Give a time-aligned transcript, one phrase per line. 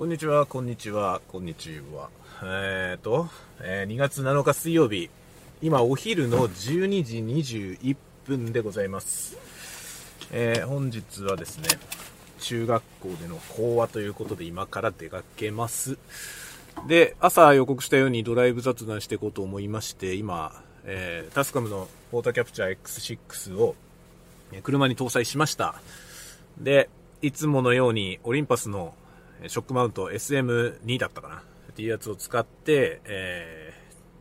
[0.00, 2.08] こんにちは、こんにちは、こんにちは。
[2.42, 3.28] えーと、
[3.60, 5.10] えー2月7日水曜日、
[5.60, 9.36] 今お昼の12時21分でございます。
[10.32, 11.68] えー本日はですね、
[12.38, 15.98] 中学校での講話ということで今から出かけます。
[16.88, 23.76] で、朝予告したようにドライブ雑談していこうと思いまして、今、えータスカムのポータキャプチャー X6 を
[24.62, 25.74] 車に搭載しました。
[26.56, 26.88] で、
[27.20, 28.94] いつものようにオリンパスの
[29.48, 31.42] ショックマウント SM2 だったかな。
[31.70, 33.80] っていうやつを使って、えー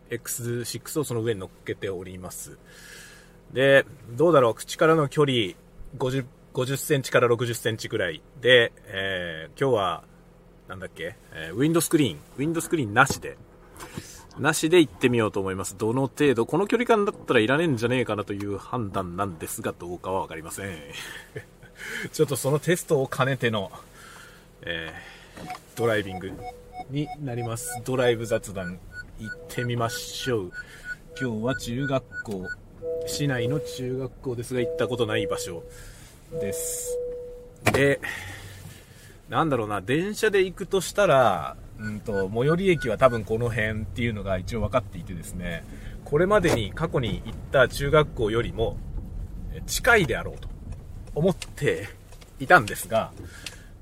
[0.10, 2.58] X6 をその上に乗っけております。
[3.54, 5.54] で、どうだろう、口からの距離
[5.98, 8.22] 50、50センチから60センチくらい。
[8.42, 10.04] で、えー今日は、
[10.68, 13.38] なんだっけ、えーウィンドスクリーン、ウィンドスクリーンなしで、
[14.40, 15.78] なしで行ってみようと思います。
[15.78, 20.78] どの程度、この距離感だったらいらねえんじゃねえかなという判断なんですが、どうかはわかりません。
[22.12, 23.72] ちょっとそのテストを兼ねての、
[24.66, 25.20] えー
[25.76, 26.34] ドライビング
[26.90, 27.82] になります。
[27.86, 28.80] ドライブ雑談
[29.18, 30.52] 行ってみましょう。
[31.18, 32.48] 今日は中学校、
[33.08, 35.64] 市内の中学校ですが行ったことない場所
[36.42, 36.98] です。
[37.72, 38.02] で、
[39.30, 45.64] なんだろうな、電車で行くとしたら、うんと、最寄り駅は多分この辺っていうのが一応分かっていてですね、
[46.04, 48.76] これまでに過去に行った中学校よりも
[49.66, 50.50] 近いであろうと
[51.16, 51.88] 思って
[52.40, 53.14] いたんですが、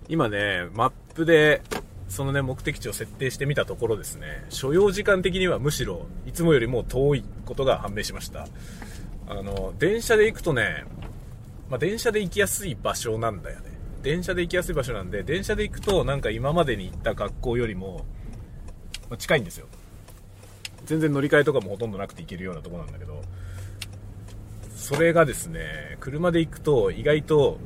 [0.09, 1.61] 今ね、マップで、
[2.08, 8.47] そのね、目的地を設定してみたところですね、所要時間的にはむしろ、いつもよりも遠いことが判明しました。
[9.28, 10.85] あの、電車で行くとね、
[11.69, 13.78] まあ、電車で行きやすい場所なんだよね。
[14.02, 18.05] 電車で行きやすい場所なんで、電車で行くと、なんか今までに行った学校よりも、
[19.09, 19.67] ま近いんですよ。
[20.85, 23.22] 全然乗り換えとかもほとんどなくて行けるようなとこなんだけど、
[24.73, 27.58] それがですね、車で行くと意外と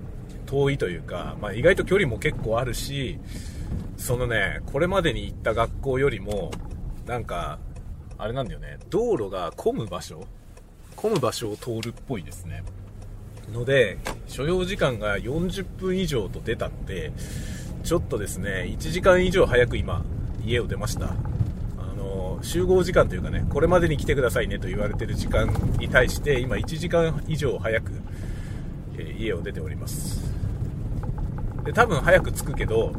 [0.52, 3.18] 遠いというか、まあ、意外と距離も結構あるし、
[3.96, 6.52] そのね、これまでに行った学校よりも、
[7.08, 7.58] なんか、
[8.18, 10.28] あれなんだよね、道路が混む場所
[10.98, 12.64] 混む場所を通るっぽいですね。
[13.53, 17.14] ので、所要時間が40分以上と出たんで、
[17.84, 20.04] ちょっとですね、1時間以上早く今、
[20.46, 21.06] 家を出ました。
[21.08, 25.48] あの、集合時間というかね、これまでに来てくださいねと言われてる時間
[25.80, 27.92] に対して、今1時間以上早く、
[28.98, 30.31] え家を出ております。
[31.64, 32.94] で、多分早く着くけど、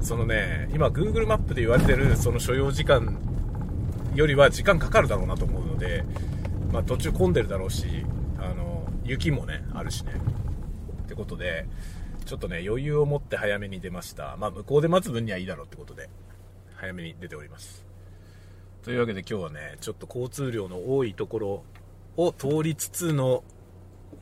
[0.00, 3.18] そのね、今 Google マップで言われてるその所要時間
[4.14, 6.04] よりは時間かかるだろうなと思うので、
[6.72, 7.86] まあ途中混んでるだろうし、
[8.38, 10.12] あの、雪もね、あるしね。
[11.04, 11.66] ってことで、
[12.24, 14.36] ちょっとね、余裕を持って早めに出ました。
[14.38, 16.08] まあ向こうで待つ分にはいいだろうってことで、
[16.74, 17.84] 早めに出ております。
[18.82, 21.64] というわけで今日はね、ちょっと交通量の多いところ
[22.16, 23.44] を通りつつの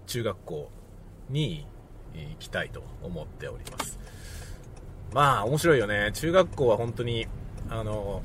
[0.06, 0.70] 中学校
[1.30, 1.66] に
[2.14, 3.98] 行きたいと思っております。
[5.12, 6.10] まあ面白いよね。
[6.14, 7.26] 中学校は本当に、
[7.68, 8.22] あの、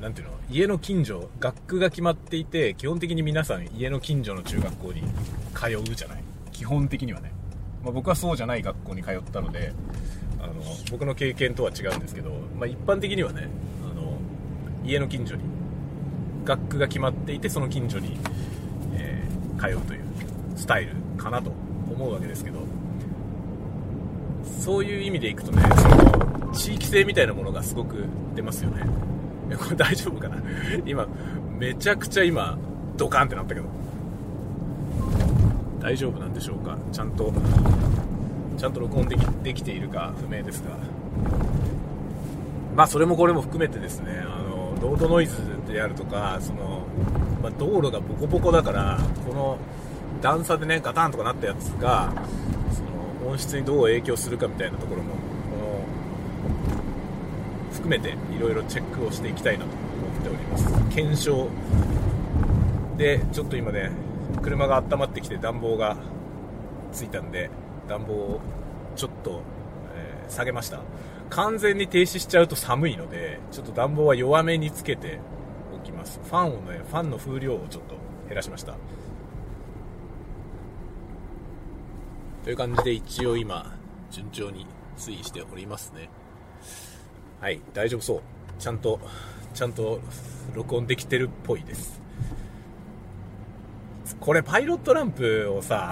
[0.00, 5.02] なんていうの、家の近所、学区が決まっていて、基本的に皆さん家の近所の中学校に
[5.54, 6.24] 通うじゃない？
[6.52, 7.32] 基本的にはね。
[7.82, 9.72] まあ、僕はそうじゃない学校に通ったので、
[10.40, 10.54] あの、
[10.90, 13.48] 僕の経験とは違うんですけど、まあ、一般的にはね、
[13.82, 14.16] あの、
[14.84, 15.42] 家の近所に、
[16.44, 18.18] 学区が決まっていて、その近所に、
[18.94, 20.00] えー通うという
[20.56, 21.52] スタイルかなと
[21.88, 22.58] 思うわけですけど、
[24.60, 28.84] そういう意味でいくとね、その、地域性みたいなものがすごく出ますよね。
[29.56, 30.36] これ大丈夫かな？
[30.86, 31.06] 今、
[31.58, 32.56] めちゃくちゃ今、
[32.96, 33.66] ドカンってなったけど。
[35.80, 36.78] 大丈夫なんでしょうか？
[36.92, 37.32] ちゃんと、
[38.56, 40.70] ちゃんと録音できできているか不明ですが。
[42.74, 45.36] まあ、それもこれも含めてですね、あの、ロードノイズ
[45.68, 46.82] であるとか、その、
[47.42, 49.58] まあ、道路がボコボコだから、この
[50.20, 52.12] 段差でね、ガタンとかなったやつが、
[53.26, 55.14] 音質にどう影響するかみたいなところも、
[57.72, 60.94] 含めていろいろチェックをしていきたいなと思っております。
[60.94, 61.48] 検証
[62.96, 63.90] で、ちょっと今ね、
[64.42, 65.96] 車が温まってきて暖房が
[66.92, 67.50] ついたんで、
[67.88, 68.40] 暖房を
[68.96, 69.42] ちょっと、
[69.96, 70.80] え下げました。
[71.30, 75.18] 完全に停止しちゃうと寒いので、ちょっと暖房は弱めにつけて
[75.74, 76.20] おきます。
[76.24, 77.96] ファンをね、ファンの風量をちょっと
[78.28, 78.74] 減らしました。
[82.44, 83.74] という感じで一応今、
[84.10, 84.66] 順調に
[84.98, 86.10] 推移しておりますね。
[87.40, 88.20] はい、大丈夫そう。
[88.58, 89.00] ちゃんと、
[89.54, 90.00] ちゃんと
[90.54, 92.02] 録音できてるっぽいです。
[94.20, 95.90] これパイロットランプをさ、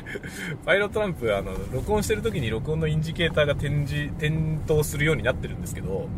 [0.64, 6.08] パイロットランプ、あの、録音してる時に録音のインジケーターが点字、点灯するようになってるんですけど、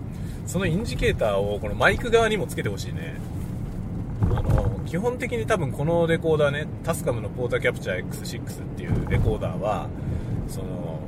[0.47, 3.17] そのインジケーターをこのマイク側にもつけてほしいね。
[4.31, 9.89] あの、基本的に多分このレコーダーね、タスカムのポータキャプチャー X6 っていうレコーダーは、
[10.49, 11.01] その、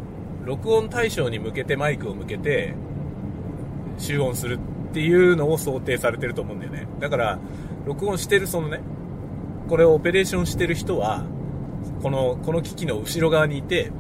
[0.45, 2.75] 録音対象に向けてマイクを向けて、
[3.99, 6.87] 集音するっていうのを想定されてると思うんだよね。
[7.01, 7.39] だから
[7.85, 8.81] 録音してるそのね
[9.69, 11.25] これをオペレーションしてる人は
[12.03, 13.91] このこの機器の後ろ側にいて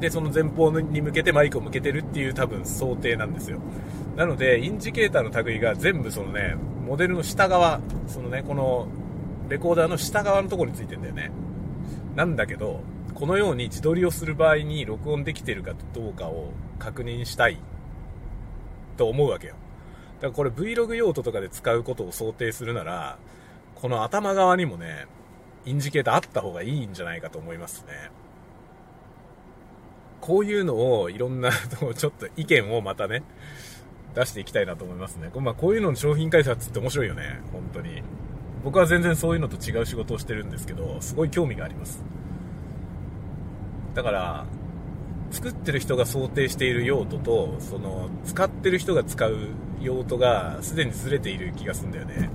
[0.00, 3.60] でその前方に向けてマイクを向けてるっていう多分想定なんですよ。
[4.16, 8.88] なのでインジケーターの類が全部そのねモデルの下側そのねこの
[9.48, 11.30] レコーダーの下側のところについてんだよね。
[12.14, 12.82] なんだけど
[13.14, 17.58] このように自撮りをする場合に録音できてるかどうかを確認したい。
[18.96, 19.54] と思うわけよ。
[20.20, 23.18] だからこれ Vlog 用途とかで使うことを想定するなら
[23.74, 25.06] この頭側にもね
[25.64, 28.10] インジケーターあった方がいいんじゃないかと思いますね。
[30.20, 31.50] こういうのをいろんな
[31.96, 33.22] ちょっと意見をまたね
[34.14, 35.30] 出していきたいなと思いますね。
[35.40, 37.40] まあ、こういうの商品開発って面白いよね。
[37.52, 38.02] 本当に。
[38.64, 42.02] 僕は全然そういうのと違う仕事をしてるんですけど、すごい興味があります。
[43.94, 44.44] だから、
[45.30, 49.36] 作ってる人が想定している用途と、その、使ってる人が使う
[49.80, 52.30] 用途がすでにずれている気がするんだよね。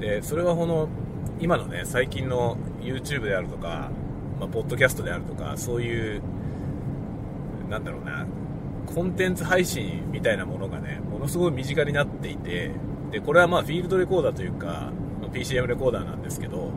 [0.00, 0.88] で、それはこの、
[1.40, 3.90] 今のね、最近の YouTube であるとか、
[4.38, 6.22] まあ、ポッドキャストであるとか、そういう、
[7.70, 8.26] なんだろうな、
[8.86, 12.70] コンテンツ配信みたいなものがね、ものすごい身近になっていて、
[13.10, 14.90] で、これはまあフィールドレコーダーというか、
[15.32, 16.70] PCM レコーダーなんですけど、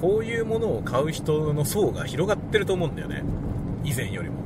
[0.00, 3.22] こういうものを買う人の層が広がってると思うんだよね。
[3.84, 4.36] 以前よりも。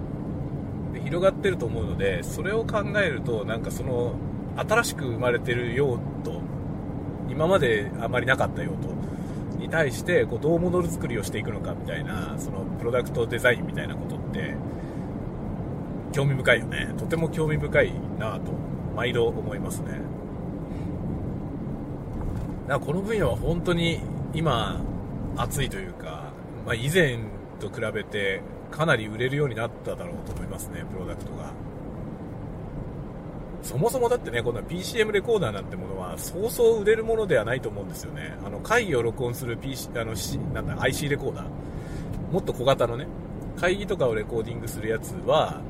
[0.95, 4.15] で広がってると思うので、それを考えると、なんかその、
[4.57, 6.41] 新しく生まれてる用途、
[7.29, 14.55] 今まであまりなかった用途に対して、こう、どうモデル作りをしていくのかみたいな、その、プロダクトデザインみたいなことって、
[16.13, 16.95] 興味深いよね。
[16.99, 18.53] とても興味深いなと、
[18.95, 20.01] 毎度思いますね。
[22.69, 24.01] だからこの分野は本当に
[24.35, 24.81] 今、
[25.37, 26.33] 熱いというか、
[26.67, 27.19] まあ、以前
[27.59, 31.53] と比べてかなり売れるようになっただろうと思いますね、プロダクトが。
[33.63, 38.35] そもそもだってね、この PCM レコーダーなんてものは、そうそう売れるものではないと思うんですよね。
[38.45, 40.15] あの、会議を録音する PC、あの、
[40.53, 41.45] なんだ、IC レコーダー。
[42.33, 43.07] もっと小型のね、
[43.57, 45.61] 会議とかをレコーディングするやつは、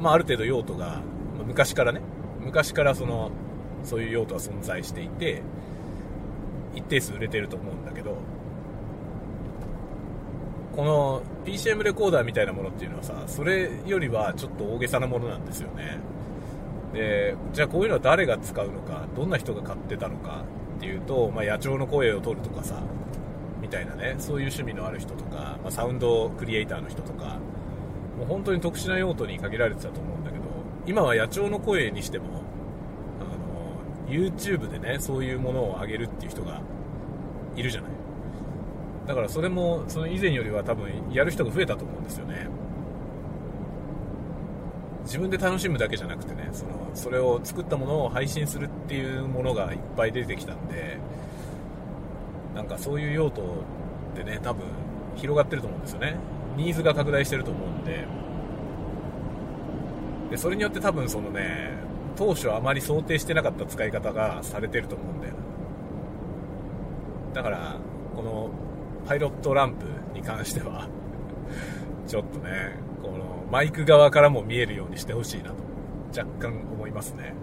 [0.00, 2.00] まあ、ある程度用途が、まあ、昔からね、
[2.40, 3.30] 昔からその、
[3.84, 5.42] そういう用途は存在していて、
[6.74, 8.16] 一定数売れてると思うんだけど、
[10.74, 15.98] この PCM レコーダーみたいなものっていうのはさ、それよりはちょっと大げさなものなんですよね。
[16.92, 20.44] で、じゃあこういうのは誰が使うのか、どんな人が買ってたのか
[20.78, 22.80] っていうと、まあ、野鳥の声を取るとかさ、
[23.60, 27.38] みたいなね、そういう趣味のある人とか、まあ、サウンドクリエイターの人とか、
[28.20, 30.44] もう本当に特殊な用途に限られてたと思うんだけど、
[30.86, 32.26] 今は野鳥の声にしても、
[33.18, 36.60] あの、YouTube でね、そういうものを上げるっていう人が
[37.56, 37.90] いるじゃない。
[39.06, 42.46] だからそれも、その以前よりは多分やる人が増えたと思うんですよね。
[45.04, 50.98] 自分で楽しむだけじゃなくてね、その、それを作ったものを配信するっていうものがいっぱい出てきたんで、
[52.54, 53.42] なんかそういう用途
[54.14, 54.66] でね、多分
[55.16, 56.16] 広がってると思うんですよね。
[56.56, 58.06] ニーズが拡大してると思うんで、
[60.30, 61.72] で、それによって多分そのね、
[62.16, 65.34] 当初あまり想定してなかった使い方がされてると思うんだよ
[67.34, 67.76] だから、
[68.14, 68.50] この
[69.06, 70.88] パイロットランプに関しては
[72.06, 75.56] ちょっとね、このマイク側からも見えるようにしてほしいなと、
[76.18, 77.34] 若干思いますね。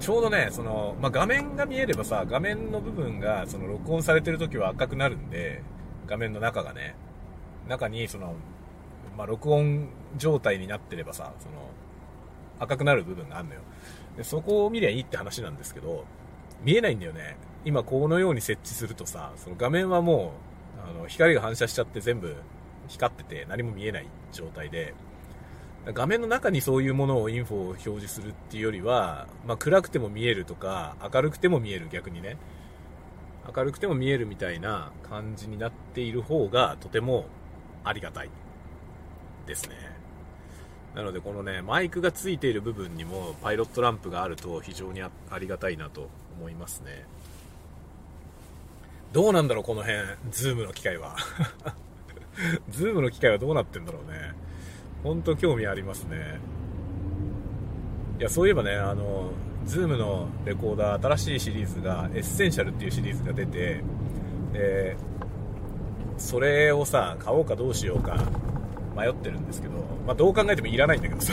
[0.00, 5.62] ちょうどね、その、まあ、画面が見えればさ、画面の部分が、その、録音されてる時は赤くなるんで、
[6.06, 6.94] 画面の中がね、
[7.68, 8.34] 中に、その、
[9.16, 11.70] まあ、録音状態になってればさ、その、
[12.58, 13.60] 赤くなる部分があるのよ。
[14.16, 16.04] で、そこを見りゃいいって話なんですけど、
[16.62, 17.36] 見えないんだよね。
[17.64, 20.32] 今このように設置するとさ、その画面はも
[20.86, 22.36] う、あの、光が反射しちゃって全部
[22.88, 24.94] 光ってて何も見えない状態で、
[25.86, 32.36] 画面の中にそういうものをインフォを表示するっていうよりは、まあ、暗くても見えるとか、明るくても見える逆にね。
[33.56, 37.26] 明るくても見えるみたいな感じになっている方がとても
[37.84, 38.30] ありがたい
[39.46, 39.76] ですね。
[40.94, 46.08] なのでこのね、マイクがついている部分にもパイロットランプがあると非常にありがたいなと
[46.38, 47.04] 思いますね。
[49.12, 49.98] どうなんだろう、この辺、
[50.30, 51.16] ZOOM の機械は。
[52.70, 54.32] ZOOM の機械はどうなってんだろうね。
[55.02, 56.40] ほんと興味ありますね。
[58.18, 59.30] いや、そういえばね、あの、
[59.64, 63.82] ZOOM のレコーダー、新しいシリーズが、 Essential っていうシリーズが出て、
[64.52, 64.96] で、
[66.20, 68.16] それをさ、買おうかどうしようか
[68.96, 69.74] 迷ってるんですけど、
[70.06, 71.32] まあ、どう考えてもいらないんだけどさ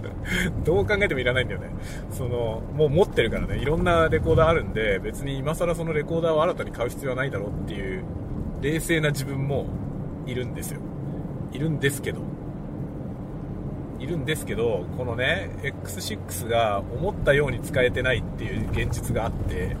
[0.64, 1.68] どう考えてもいらないんだよね。
[2.10, 8.02] その、もう持ってるからね、いろんなレコーダーあるんで、別に今更そのレコーダーを新たに買う必要はないだろうっていう、
[8.62, 9.66] 冷静な自分も
[10.26, 10.80] いるんですよ。
[11.52, 12.20] いるんですけど。
[14.00, 19.76] いるんですけどこのね X6 が思ったように使えてないっていう現実があって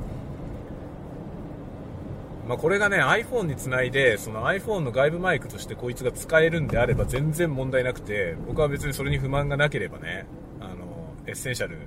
[2.46, 10.26] まあ、これがね iPhone につないでその iPhone の外部マイクとしてこいつが使えるんであれば全然問題なくて僕は別にそれに不満がなければね
[10.60, 11.78] あの Essential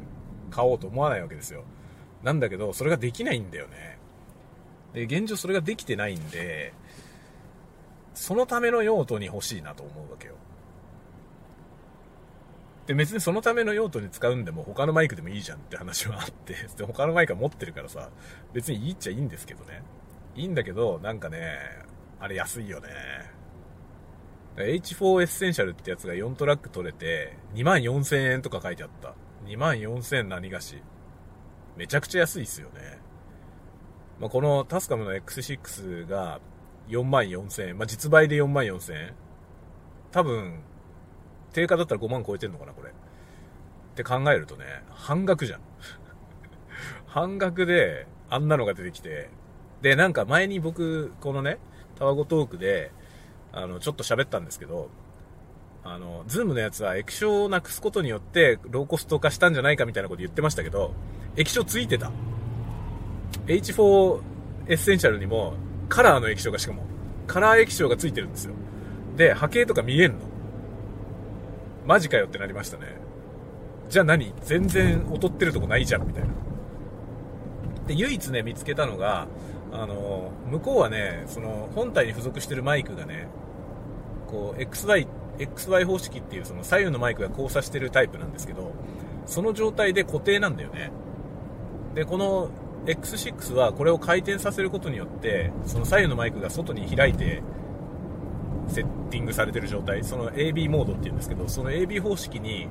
[0.49, 1.63] 買おうと思わないわけですよ。
[2.23, 3.99] なんだけどそれができないんだよね。
[4.93, 6.73] で現状それができてないんで
[8.15, 10.33] そのための用途に欲しいなと思うわけよ。
[12.87, 18.09] で別にそのための用途に使うんでも他のマイクでもいいじゃんって話はあってで他のマイクは持ってるからさ
[18.53, 19.83] 別にいいっちゃいいんですけどね。
[20.37, 21.57] いいんだけど、なんかね、
[22.19, 22.89] あれ安いよね。
[24.55, 29.15] H4 エッセンシャルってやつが4トラック取れて、24000円とか書いてあった。
[29.45, 30.81] 24000何がし。
[31.75, 32.99] めちゃくちゃ安いっすよね。
[34.19, 36.39] まあ、このタスカムの X6 が
[36.87, 37.77] 4万4000円。
[37.77, 39.13] まあ、実売で4万4000円。
[40.11, 40.59] 多分、
[41.51, 42.89] 定価だったら5万超えてんのかな、これ。
[42.89, 42.93] っ
[43.95, 45.61] て考えるとね、半額じゃん。
[47.07, 49.29] 半額であんなのが出てきて、
[49.81, 51.57] で、なんか前に僕、このね、
[51.97, 52.91] タワゴトークで、
[53.51, 54.89] あの、ちょっと喋ったんですけど、
[55.83, 60.93] あの、 ZOOM のやつは液晶をなくすことによってローコスト化したんじゃないかみたいなこと言ってましたけど、
[61.35, 62.11] 液晶ついてた。
[63.45, 64.21] H4
[64.67, 65.53] エッセンシャルにも
[65.87, 66.83] カラーの液晶がしかも、
[67.25, 68.53] カラー液晶がついてるんですよ。
[69.15, 70.17] で、波形とか見えんの。
[71.85, 72.87] マジかよってなりましたね。
[73.87, 74.33] じゃあ何？
[74.41, 76.29] 全然劣ってるとこないじゃんみたいな。
[77.87, 79.27] で、唯一ね、見つけたのが、
[79.79, 83.27] あの向こうはねその本体に付属してるマイクがね
[84.27, 85.07] こう XY,
[85.37, 88.73] XY 方式っていうその左右のマイクが交差してるタイプなんですけど
[89.25, 90.91] その状態で固定なんだよね。
[91.95, 92.49] でこの
[92.85, 97.43] X6 はこれを回転させることによってその左右のマイクが外に開いて
[98.69, 100.03] セッティングされてる状態。
[100.03, 102.67] その AB モードっていうんですけどその AB 方式に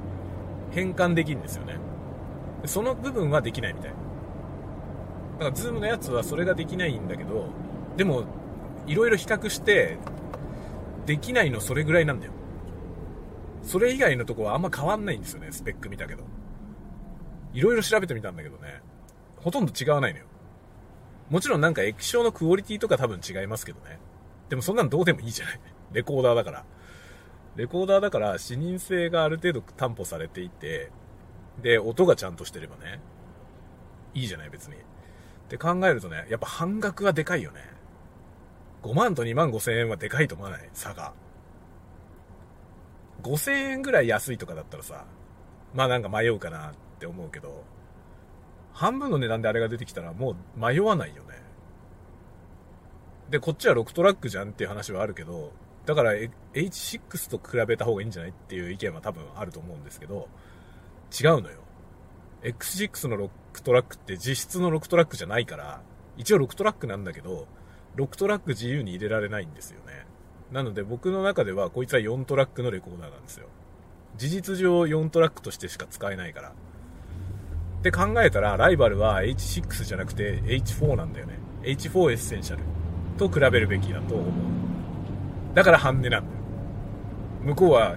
[0.71, 1.77] 変換できるんですよね。
[2.65, 3.93] その部分はできないみたい。
[5.38, 7.47] だから ZOOM のやつはそれができないんだけど
[7.97, 8.25] でも
[8.87, 9.99] いろいろ比較して
[11.07, 12.33] できないのそれぐらいなんだよ。
[13.62, 16.25] それ以外のとこはあんま変わんないんですよねスペック見たけど。
[17.52, 18.81] いろいろ調べてみたんだけどね。
[19.37, 20.26] ほとんど違わないのよ。
[21.31, 23.99] もちろんなんか液晶のクオリティとか多分違いますけどね。
[24.49, 25.61] でもそんなのどうでもいいじゃない。
[25.93, 26.64] レコーダーだから。
[27.57, 30.90] レコーダーだから視認性がある程度担保されていて
[31.62, 33.00] で音がちゃんとしてればね
[34.12, 34.76] いいじゃない別に。
[35.47, 37.61] って考えるとね、やっぱ半額はでかいよね。
[38.83, 40.69] 5万と2万5千円はでかいと思わない？
[40.73, 41.12] 差が。
[43.23, 45.07] 5千円ぐらい安いとかだったらさ、
[45.75, 47.65] まあなんか迷うかなって思うけど、
[48.73, 51.43] 半分の値段であれが出てきたらもう迷わないよね。
[53.31, 55.53] で、こっちは6トラックじゃんっていう話はあるけど、
[55.85, 56.12] だから
[56.55, 58.31] H6 と比べた方がいいんじゃない？
[58.31, 60.29] っていう意見は多分あると思うんですけど、
[61.19, 61.59] 違うのよ。
[62.43, 65.81] X6 の6トラックって実質の6トラックじゃないから、
[66.19, 67.47] 一応6トラックなんだけど、
[67.97, 70.07] 6トラック自由に入れられないんですよね。
[70.53, 73.47] なので僕の中ではこいつは4トラックのレコーダーなんですよ。
[74.17, 76.49] 事実上4トラックとしてしか使えないから。
[76.51, 76.53] っ
[77.83, 81.39] て考えたら、ライバルは H6 じゃなくて H4 なんだよね。
[81.63, 82.63] H4 エッセンシャル
[83.17, 84.27] と比べるべきだと思う。
[85.55, 86.35] だから半値なんだよ。
[87.43, 87.97] 向こうは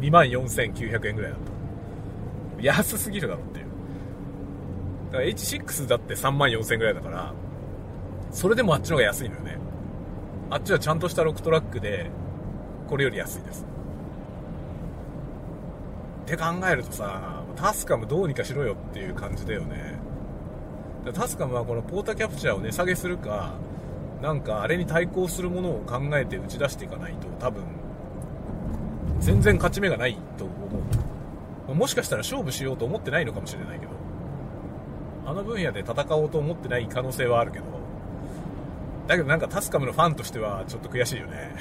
[0.00, 1.40] 24,900円ぐらいだっ
[2.58, 2.62] た。
[2.62, 3.71] 安すぎるだろっていう。
[5.12, 7.34] だから H6 だって3万4000円ぐらいだから、
[8.30, 9.58] それでもあっちの方が安いのよね。
[10.50, 12.10] あっちはちゃんとした6トラックで、
[12.88, 13.66] これより安いです。
[16.22, 19.98] って考えるとさ、タスカムどうにかしろよっていう感じだよね。
[21.12, 23.52] タスカムはこのポータキャプチャーを値下げするか、
[24.22, 27.64] なんかあれに対抗するものを考えて打ち出していかないと多分、
[29.18, 30.52] 全然勝ち目がないと思
[31.68, 31.74] う。
[31.74, 34.01] もしかしたら勝負しようと思ってないのかもしれないけど。
[35.24, 37.64] あの分野で戦おうと思ってない可能性はあるけど、
[39.06, 41.54] だけどなんかタスカムのファンとしてはちょっと悔しいよね。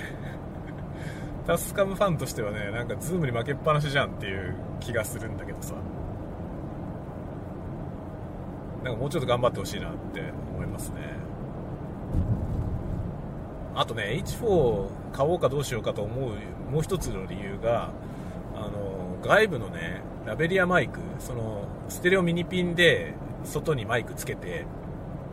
[1.45, 5.75] タスカムファンとしてはね、なんかズームに負けっぱなしじゃんっていう気がするんだけどさ。
[8.83, 10.21] なんかもうちょっと頑張ってほしいなって
[10.55, 10.95] 思いますね。
[13.75, 16.31] あとね、H4 買おうかどうしようかと思う
[16.71, 17.89] もう一つの理由が、
[18.55, 23.13] あの、外部のね、ラベリアマイク、その、ステレオミニピンで
[23.43, 24.65] 外にマイクつけて、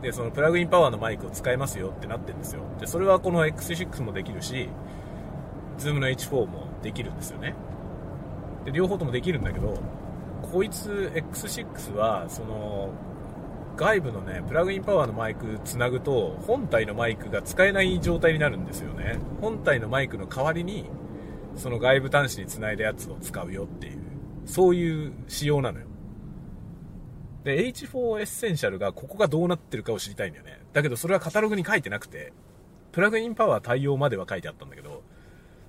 [0.01, 2.61] で、そのプラグインパワーのマイクを使えますよってなってるんですよ。
[2.79, 4.69] で、それはこの X6 もできるし、
[5.77, 7.55] Zoom の H4 もできるんですよね。
[8.65, 9.77] で、両方ともできるんだけど、
[10.41, 12.89] こいつ X6 は、その、
[13.75, 19.17] 外部のね、プラグインパワーのマイクつなぐと、本体のマイクが使えない状態になるんですよね。
[19.41, 20.89] 本体のマイクの代わりに、
[21.55, 23.99] その外部端子につないだやつを使うよっていう。
[24.45, 25.88] そういう仕様なのよ。
[27.43, 30.59] で、H4 エッセンシャルがここがどうなってるかを知りたいんだよね。
[30.73, 32.33] だけどそれはカタログに書いてなくて、
[32.91, 35.03] プラグインパワー対応までは書いてあったんだけど、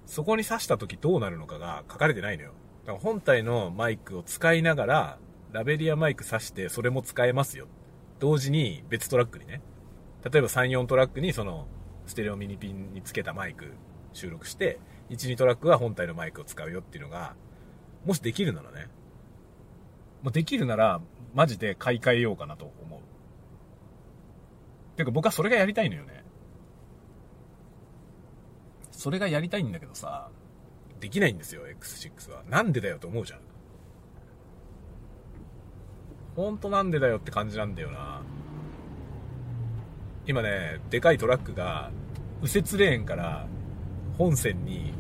[0.07, 2.53] そこに挿した時どうなるのかが書かれてないのよ。
[2.85, 5.19] だから本体のマイクを使いながら、
[5.53, 7.69] ラベリアマイク挿してそれも使えますよ。
[8.19, 9.63] 同時に別トラックにね。
[10.25, 11.67] 例えば3、4トラックにその
[12.07, 13.73] ステレオミニピンにつけたマイク
[14.13, 17.35] 収録して、1、2トラックは本体のマイクを使うよっていうのが、
[18.05, 18.89] もしできるならね。
[20.23, 21.01] もうできるなら、
[21.35, 23.01] マジで買い替えようかなと思う。
[24.97, 26.25] てか僕はそれがやりたいのよね。
[28.91, 30.29] それがやりたいんだけどさ、
[31.01, 32.43] できないんですよ、X6 は。
[32.49, 33.41] なんでだよと思うじゃん。
[36.37, 38.23] ほんとなんでだよって感じなんだよな。
[40.27, 41.91] 今ね、でかいトラックが、
[42.43, 43.47] 右折レーンから
[44.19, 44.93] 本線に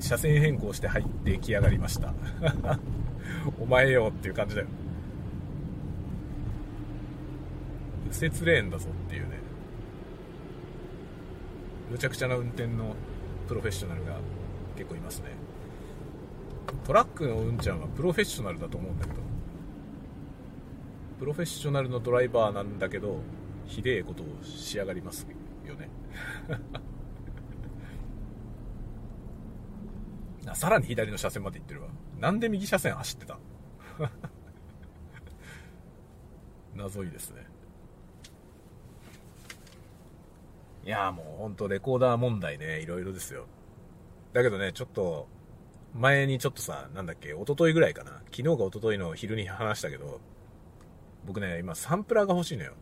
[0.00, 2.14] 車線変更して入ってきやがりました。
[3.60, 4.68] お前よっていう感じだよ。
[8.06, 9.38] 右折レーンだぞっていうね。
[11.90, 12.94] むちゃくちゃな運転の
[13.46, 14.18] プロフェッショナルが
[14.76, 15.26] 結構いますね。
[16.84, 19.18] トラックのうんちゃんはプロフェッショナルだと思うんだけど、
[21.18, 23.20] プロフェッショナルのドライバーなんだけど、
[23.66, 25.26] ひでえことをしやがります
[25.66, 25.88] よね。
[30.54, 31.88] さらに左の車線まで行ってるわ。
[32.20, 33.38] なんで右車線走ってた？
[36.74, 37.46] 謎いですね。
[40.84, 43.46] いやもうほんとレコーダー問題ね、いろいろですよ。
[44.34, 45.28] だけどね、ちょっと、
[45.94, 48.20] 前にちょっとさ、なんだっけ、一昨日ぐらいかな。
[48.30, 50.20] 昨日か一昨日の昼に話したけど、
[51.24, 52.72] 僕ね、今サンプラーが欲しいのよ。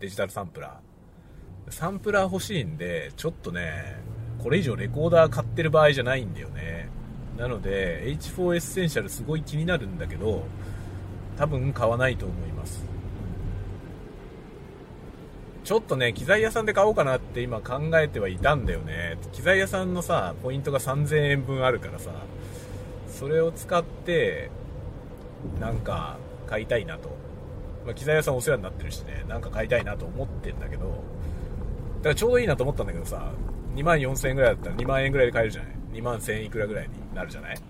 [0.00, 1.72] デジタルサンプラー。
[1.72, 3.96] サンプラー欲しいんで、ちょっとね、
[4.42, 6.88] これ以上レコーダー買ってる場合じゃないんだよね。
[7.38, 10.44] なので、H4 エッセンシャルすごい気になるんだけど、
[11.36, 12.95] 多分買わないと思います。
[15.66, 19.18] ちょっとね、機材屋さんで買おうかなって今考えてはいたんだよね。
[19.32, 22.12] 機材屋さんのさ、ポイントが3000円分あるからさ、
[23.08, 24.52] それを使って、
[25.58, 27.08] なんか買いたいなと。
[27.84, 33.32] まあ、機材屋さんお世話になってるしね、なんか買いたいなと思ってんだけど、だからちょうどいいなと思ったんだけどさ、
[33.74, 37.56] 2万4000円ぐらいだったら2万円ぐらいで買えるじゃない ?2 万1000円いくらぐらいになるじゃない？
[37.56, 37.60] っ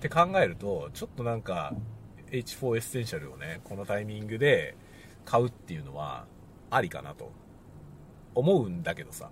[0.00, 1.74] て考えると、ちょっとなんか、
[2.30, 4.74] H4 エッセンシャルをね、このタイミングで
[5.26, 6.24] 買うっていうのは、
[6.70, 7.30] ありかなと。
[8.34, 9.30] 思うんだけどさ。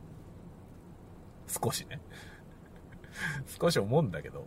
[1.46, 2.00] 少しね。
[3.60, 4.46] 少し思うんだけど。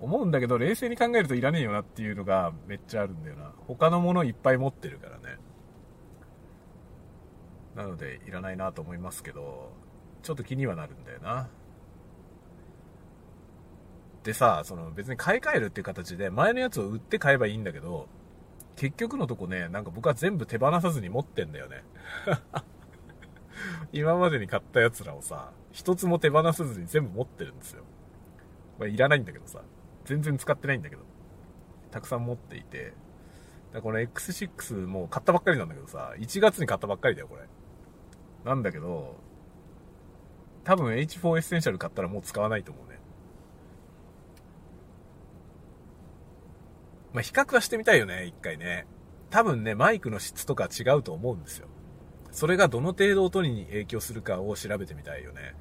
[0.00, 3.52] 思うんだけど、冷静に考えるといらねえよなっていうのがめっちゃあるんだよな。
[3.68, 5.38] 他のものいっぱい持ってるからね。
[7.76, 9.72] なので、いらないなと思いますけど、
[10.22, 11.48] ちょっと気にはなるんだよな。
[14.24, 18.08] でさ、その別に買い替えるっていう形で前のやつを売って買えばいいんだけど、
[18.76, 21.82] 結局のとこね、なんか僕は全部手放さずに持ってんだよね。
[23.92, 27.84] 今までに買ったやつらをさ、一つも手放さずに全部持ってるんですよ。
[28.78, 29.62] まあ、いらないんだけどさ、
[30.04, 31.02] 全然使ってないんだけど、
[31.90, 32.94] たくさん持っていて、
[33.72, 37.42] だこの X6 もう買ったばっかりなんだけどさ、1月に買ったばっかりだよ、これ。
[38.44, 39.16] なんだけど、
[40.64, 42.98] 多分 H4 エッセンシャル買ったらもう使わないと思うね。
[47.12, 48.86] まあ、比較はしてみたいよね、一回ね。
[49.30, 51.68] 多分ね、マイクの質とか違うと思うんですよ。
[52.32, 55.54] それがどの程度音に影響するかを調べてみたいよね。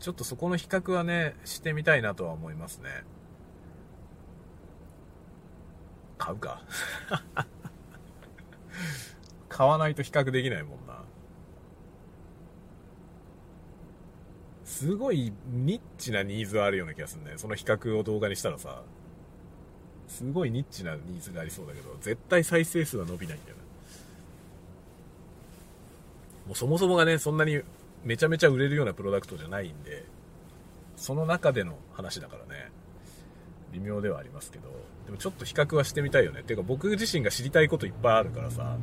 [0.00, 3.04] ちょっとそこの比較はね、してみたいなとは思いますね。
[6.18, 6.62] 買うか。
[9.48, 11.02] 買わないと比較できないもんな。
[14.64, 17.34] すごいニッチなニーズはあるような気がするね。
[17.36, 18.82] その比較を動画にしたらさ。
[20.08, 23.65] すごいニッチなニーズがありそうだけど、絶対再生数は伸びないんだよな。
[26.46, 27.60] もうそもそもがね、そんなに
[28.04, 30.04] めちゃめちゃ売れるようなプロダクトじゃないんで、
[30.96, 32.70] その中での話だからね、
[33.72, 34.68] 微妙ではありますけど、
[35.06, 36.40] でもちょっと比較はしてみたいよね。
[36.40, 38.76] っていうか僕自身が知りたいこといっぱいあるからさ、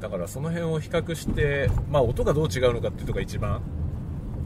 [0.00, 3.62] だからその辺を比較して、まあ音がどう違うのかっていうのが一番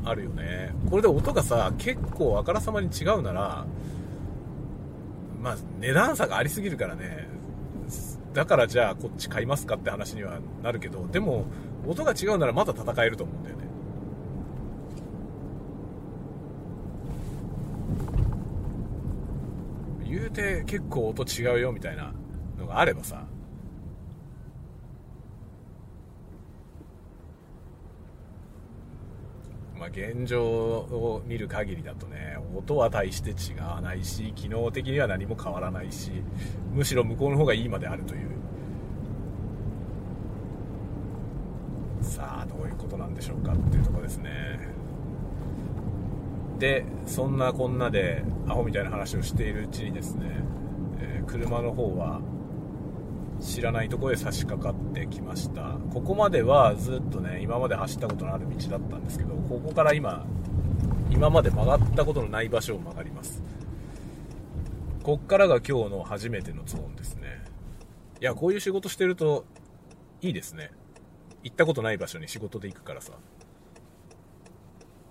[0.04, 0.74] あるよね。
[0.90, 3.66] これで音がさ、結構あからさまに違うなら、
[5.40, 7.28] まあ値段差がありすぎるからね、
[8.36, 11.46] だからじゃあこっち買いますかって話にはなるけど、でも、
[11.86, 13.64] 音が違うならまだ戦えると思うんだよね。
[20.06, 22.12] 言うて結構音違うよみたいな
[22.58, 23.24] のがあればさ、
[29.78, 36.10] まあ、現状を見る限りだとね音は大して違わないし機能的には何も変わらないし
[36.72, 38.36] むしろ向こうの方がいいまであるという。
[42.00, 44.30] さあどういうことなんでしょうかっていうとこですね。
[46.58, 50.26] でそんなこんなでアホみたいな話をしているうちにですね、
[51.00, 52.20] えー、車の方は
[53.40, 55.78] 知らないところへ差し掛かってきました。
[55.92, 60.26] ここまではずっとね今まで走ったことのある道だったんですけどここから今
[61.10, 63.42] 今まで曲がったことのない場所を曲がります。
[65.02, 67.44] こっからが今日の初めてのゾーンですね。
[68.20, 69.44] いやこういう仕事してると
[70.20, 70.72] いいですね。
[71.44, 73.12] 行ったことない場所に仕事で行くからさ。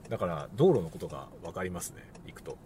[0.10, 2.58] だから道路のことが分かりますね行くと。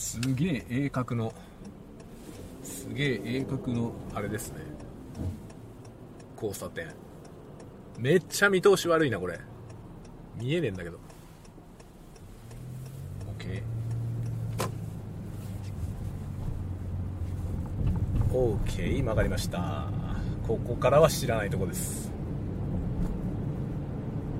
[0.00, 1.30] すげえ鋭角の
[2.62, 4.62] すげえ鋭角のあれですね。
[6.36, 6.88] 交差点。
[7.98, 9.38] めっちゃ見通し悪いなこれ。
[10.38, 10.98] 見えねえんだけど。
[13.38, 13.62] OK
[18.32, 19.86] OK 曲がりました。
[20.48, 22.10] ここからは知らないとこです。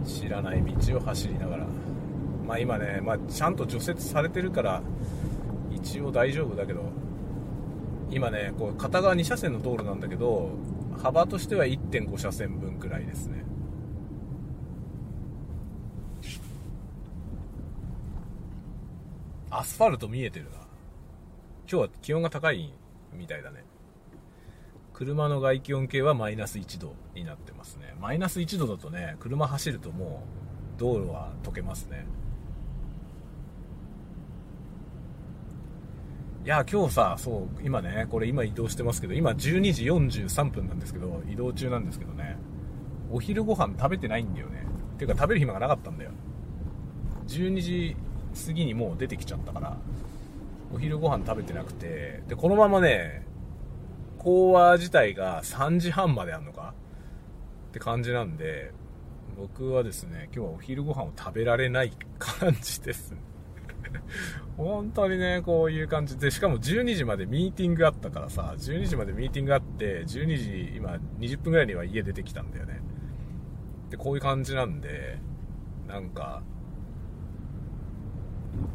[0.06, 1.66] 知らない道を走りながら。
[2.46, 4.82] まあ今ね、まあ、ちゃんと除雪されてるから
[5.82, 6.82] 一応大丈夫だけど
[8.10, 10.50] 今ねこう片側2車線の道路なんだけど
[11.02, 13.44] 幅としては1.5車線分くらいですね。
[19.52, 20.58] アスファルト見えてるな。
[21.70, 22.72] 今日は気温が高い
[23.12, 23.64] みたいだね。
[24.92, 27.94] 車の外気温計はマイナス1度になってますね。
[28.00, 30.22] マイナス1度だとね車走るとも
[30.76, 32.06] う道路は溶けますね。
[36.42, 42.38] いや、今日さ、そう、今ね、これ今移動してますけど、今12時43分なんですけど、移動中なんですけどね、
[43.10, 44.64] お昼ご飯食べてないんだよね。
[44.96, 46.12] ていうか食べる暇がなかったんだよ。
[47.26, 47.96] 12時
[48.46, 49.76] 過ぎにもう出てきちゃったから、
[50.74, 53.26] お昼ご飯食べてなくて、で、このままね、
[54.18, 56.72] 講話自体が3時半まであんのか？
[57.68, 58.72] って感じなんで、
[59.36, 63.18] 僕はですね、今日はお昼ご飯を食べられない感じですね。
[64.56, 72.80] 本当にね、こういう感じで、しかも12時までミーティングあったからさ、12時までミーティングあって、12時、今20分ぐらいには家出てきたんだよね。
[73.90, 75.18] で、こういう感じなんで、
[75.88, 76.42] なんか、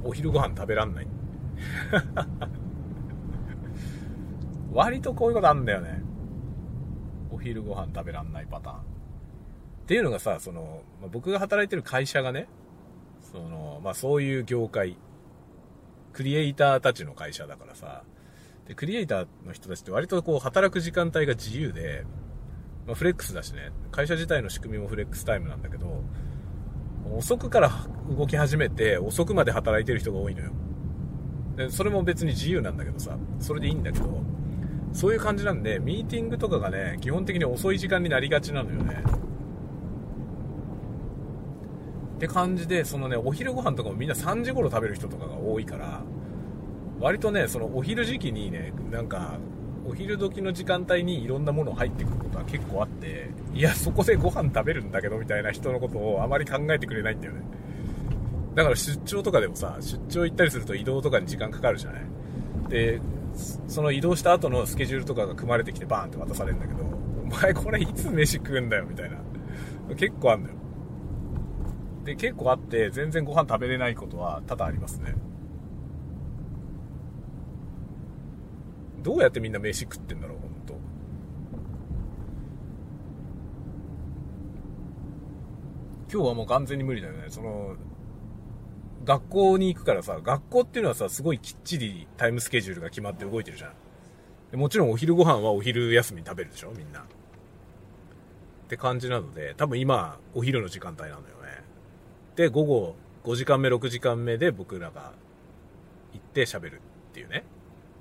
[0.03, 1.07] お昼ご飯食べらんない。
[4.73, 6.01] 割とこういうことあんだよね。
[7.31, 8.79] お昼ご飯食べらんないパターン。
[8.79, 8.81] っ
[9.87, 12.47] ていうのがさ、その、ま、僕が働いてる会社がね、
[13.31, 14.97] その、まあそういう業界、
[16.13, 18.03] クリエイターたちの会社だからさ、
[18.67, 22.05] で、クリエイターの人たちって割とこう働く時間帯が自由で、
[22.87, 26.03] まあ、フレックスだしね、会社自体の仕組みもフレックスタイムなんだけど、
[27.17, 27.71] 遅くから
[28.09, 30.51] 動き始めて、遅くまで働いてる人が多いのよ。
[31.55, 34.23] で、それも別に自由なんだけどさ、それでいいんだけど、
[34.93, 39.03] そういう感じなんで、ミーティングとかがね、基本的に遅い時間になりがちなのよね。
[42.15, 46.01] って感じで、そのね、お昼ご飯とかもみんな3時頃食べる人とかが多いから、
[46.99, 49.37] 割とね、そのお昼時期にね、なんか、
[49.87, 57.41] お昼時の時間帯にいろんなもの入ってくることは結構あって、いや、そこでご飯食べるんだけどみたいな人のことをあまり考えてくれないんだよね。
[58.55, 62.01] だから出張とかでもさ、出張行ったりすると移動とかに時間かかるじゃない
[62.69, 63.01] で、
[63.67, 66.83] その移動した後のスケジュールとかが組まれてきてバーンって渡されるんだけど、
[67.23, 69.17] お前これいつ飯食うんだよみたいな。
[69.95, 70.55] 結構あんだよ。
[72.05, 75.15] で、結構あって、全然ご飯食べれないことは多々ありますね。
[79.03, 80.73] どうやってみんな飯食ってんだろう、本当
[86.11, 87.25] 今日はもう完全に無理だよね。
[87.29, 87.75] その、
[89.03, 93.73] 学校に行くからさ、学校っていうのはさ、すごいきっちりタイムスケジュールが決まって動いてるじゃ
[94.53, 94.59] ん。
[94.59, 97.01] もちろんお昼ご飯はお昼休みに食べるでしょ、みんな。
[97.01, 97.03] っ
[98.67, 101.34] て感じなので、多分今、お昼の時間帯なのよ。
[102.35, 105.13] で、午後5時間目、6時間目で僕らが
[106.13, 107.43] 行って喋るっていうね。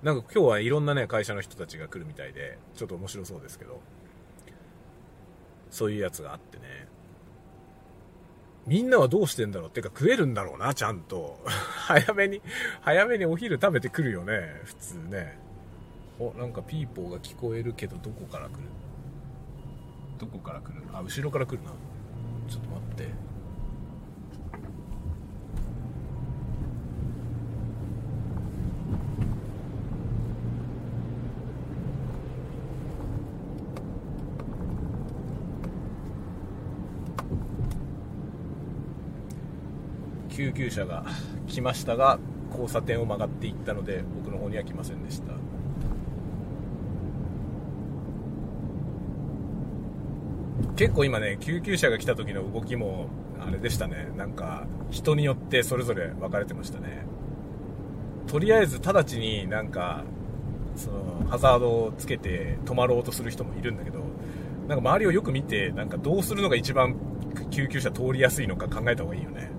[0.02, 3.80] なんか今日はいろんなね、会社の人たちが来るみたいで、ちょっと面白そうですけど、
[5.70, 6.88] そういうやつがあってね。
[8.66, 9.68] みんなはどうしてんだろう？
[9.68, 11.38] っていうか食えるんだろうな、ちゃんと。
[11.46, 12.42] 早めに、
[12.80, 15.38] 早めにお昼食べてくるよね、普通ね。
[16.18, 18.58] お、なんかピーポーが聞こえるけど、どこから来る？
[20.18, 20.82] どこから来る？
[20.92, 21.70] あ、後ろから来るな。
[22.48, 23.23] ちょっと待って。
[40.34, 41.04] 救急車が
[41.46, 42.18] 来ましたが
[42.50, 45.32] 交差点を曲がっていったので僕の方には来ませんでした。
[50.76, 53.06] 結構今ね救急車が来た時の動きも
[53.40, 54.08] あれでしたね。
[54.16, 57.06] なんか人によってそれぞれ分かれてましたね。
[58.26, 60.02] とりあえず直ちになんか
[60.74, 64.00] そのハザードをつけて止まろうとする人もいるんだけど
[64.66, 66.96] なんか周りをよく見てなんかどうするのが一番
[67.50, 69.50] 救急車通りやすいのか考えた方がいいよね。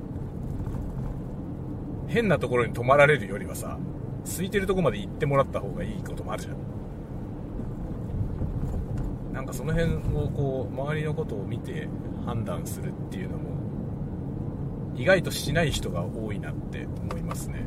[2.08, 3.78] 変なところに止まられるよりはさ
[4.26, 6.56] 空いてるとこまで行ってもらった方がいいこともあるじゃん
[9.34, 11.88] なんかその辺をこう周りのことを見て
[12.26, 13.56] 判断するっていうのも
[14.96, 17.66] 意外としない人が多いなって思いますね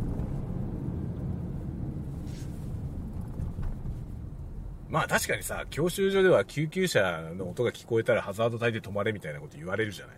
[4.89, 10.17] まあ確かにさ、教習所では救急車の音が聞こえたらハザード帯で止まれみたいなこと言われるじゃない。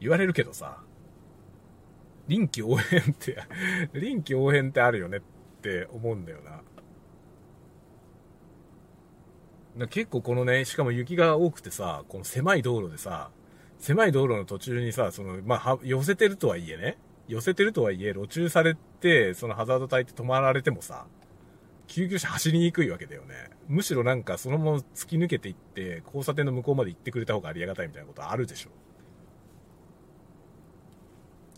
[0.00, 0.82] 言われるけどさ、
[2.28, 3.38] 臨機応変って
[3.92, 5.20] 臨機応変ってあるよねっ
[5.60, 6.62] て思うんだよな。
[9.88, 13.30] 結構このね、しかも雪が多くてさ、この狭い道路でさ、
[13.78, 21.06] 狭い道路の途中にさ、その、まあ、寄せてるとはいえね、寄せてるとはいえ、路駐されて、そのハザード帯って止まられてもさ、
[21.86, 23.34] 救急車走りにくいわけだよね。
[23.68, 28.70] むしろなんかそのまま突き抜けていって、交差点の向こうまで行ってくれた方がありがたいみたいなことあるでしょ。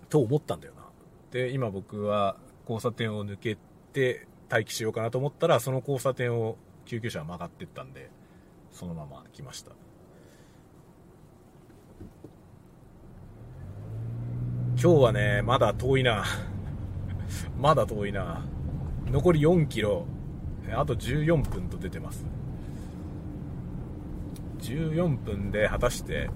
[0.09, 0.83] と思ったんだよな。
[1.31, 3.59] で、今僕は交差点を抜け
[3.92, 8.11] て待機しようかなと思ったら、その交差点を救急車は曲がってったんで、
[8.73, 9.73] そのまま来ました。
[14.81, 16.25] 今日はね、まだ遠いな。
[17.59, 18.45] まだ遠いな。
[19.11, 20.07] 残り4キロ
[20.75, 22.25] あと14分と出てます
[24.61, 26.29] 14分で果たして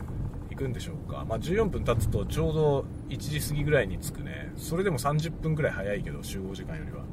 [0.50, 4.52] 行くんでしょうか、まあ、14分経つとちょうど1時過ぎぐらいに着くね。
[4.56, 7.04] それでも30分ぐらい早いけど集合時間よりは。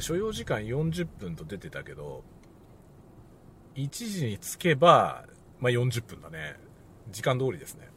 [0.00, 2.24] 所要時間40分と出てたけど
[3.76, 5.24] 1時に着けば、
[5.60, 6.56] まあ、40分だね。
[7.10, 7.88] 時間通りですね。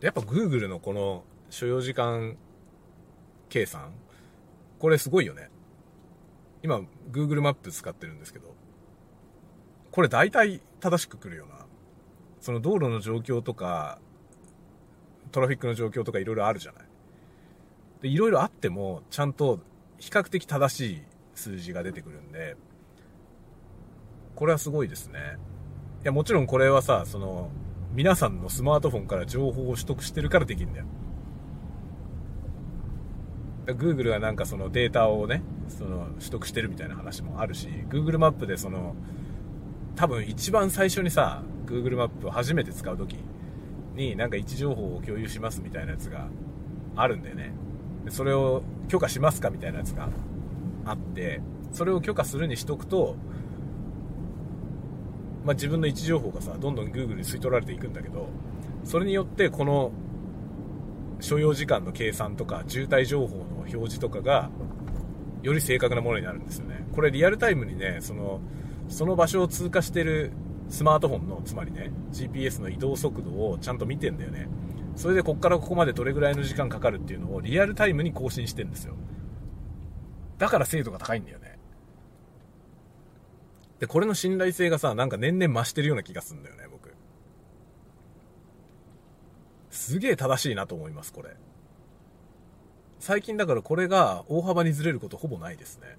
[0.00, 2.36] やっぱ Google のこの所要時間
[3.48, 3.92] 計算、
[4.78, 5.50] これすごいよね。
[6.62, 8.53] 今、Google マップ使ってるんですけど、
[9.94, 11.54] これ大体正しく来るよな。
[12.40, 14.00] その道路の状況とか、
[15.30, 16.84] トラフィックの状況とかいろいろあるじゃない。
[18.02, 19.60] で、いろいろあっても、ちゃんと
[20.00, 21.02] 比較的正しい
[21.36, 22.56] 数字が出てくるんで、
[24.34, 25.38] これはすごいですね。
[26.02, 27.52] いや、もちろんこれはさ、その、
[27.92, 30.86] 皆さんのスマートフォンから情報を取得してるからできるんだよ。
[33.66, 38.96] Google はなんかそのデータをね、その取得してるみたいな話もあるし、Google マップでその、
[39.96, 43.16] 多分一番最初にさ、Google マップを初めて使う時
[43.94, 46.28] になんか位置情報を共有しますみたいなやつが
[46.96, 47.52] あるんだよね。
[48.04, 50.08] でそれを許可しますかみたいなやつが
[50.84, 51.40] あって、
[51.72, 53.16] それを許可するにしとくと、
[55.44, 58.28] まあ、自分の位置情報がさ、どんどん Google に吸い取られていくんだけど、
[58.84, 59.92] それによってこの
[61.20, 64.50] 所要時間の計算とか渋滞情報の表示とかが
[65.42, 68.40] より正確なものになるんですよねこれリアルタイムにねその
[68.88, 70.32] その場所を通過してる
[70.68, 74.48] スマートフォンのつまりね GPS の移動速度をちゃんと見てんだよね
[74.96, 78.94] それでこっからここまでどれぐらいの時間かかるっていうのをリアルタイムに更新してんですよ
[80.38, 81.58] だから精度が高いんだよね
[83.80, 86.94] でこれの信頼性がさなんか年々増してるような気がするんだよね僕
[89.74, 91.30] すげえ正しいなと思います、これ。
[93.00, 95.98] 最近だからこれが大幅にずれることほぼないですね。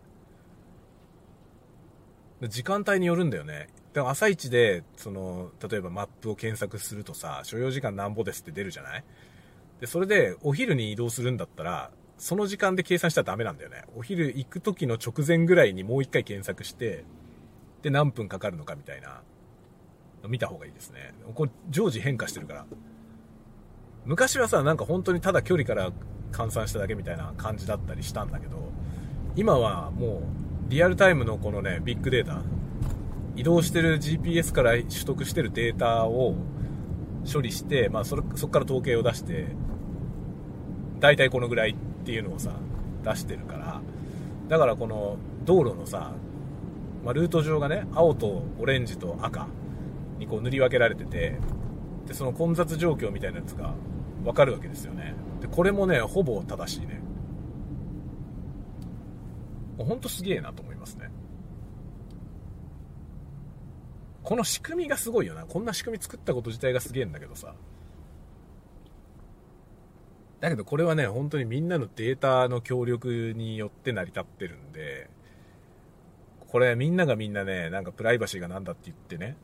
[2.44, 3.70] 時間帯によるんだよね。
[3.94, 9.04] でも朝一で、その、例えばマップを検索するとさ、所要時間なんぼですって出るじゃない？
[9.80, 13.84] で、それでお昼に移動するんだったら、その時間で計算したらダメなんだよね。
[13.96, 17.06] お昼行く時の直前ぐらいにもう一回検索して、
[17.82, 19.22] で、何分かかるのかみたいな、
[20.28, 21.14] 見た方がいいですね。
[21.34, 22.66] これ、常時変化してるから。
[24.06, 25.92] 昔はさ、なんか本当にただ距離から
[26.32, 28.58] 換算しただけみたいな感じだったりしたんだけど、
[29.36, 30.22] 今はもう
[30.68, 32.42] リアルタイムのこのね、ビッグデータ、
[33.36, 36.36] 移動してる GPS から取得してるデータを
[37.32, 39.48] 処理して、まあそれ、そこから統計を出して、
[41.00, 42.52] 大体このぐらいっていうのをさ、
[43.04, 43.82] 出してるから、
[44.48, 46.14] だからこの道路のさ、
[47.04, 49.48] まあ、ルート上がね、青とオレンジと赤
[50.18, 51.38] にこう塗り分けられてて、
[52.08, 53.76] で、その混雑状況みたいなやつが
[54.24, 55.14] わかるわけですよね。
[55.42, 57.05] で、これもね、ほぼ正しいね。
[59.78, 61.10] ほんとすげえなと思いますね。
[64.24, 65.46] この仕組みがすごいよな。
[65.46, 67.54] こんな仕組み作ったこと自体がすげえんだけどさ。
[70.40, 75.10] だけどこれはね、本当にみんなのデータの協力によって成り立ってるんで、
[76.48, 79.38] これみんながみんなね、なんかプライバシーがなんだって言ってね、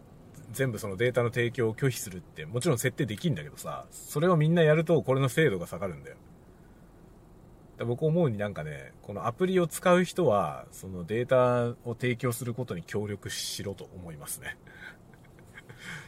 [0.52, 6.18] 全部そのデータの提供を拒否するってもちろん設定できるんだけどさ、それをみんなやるとこれの精度が下がるんだよ。
[7.86, 14.58] 僕思うになんかね、このアプリを使う人は、そのデータを提供することに協力しろと思いますね。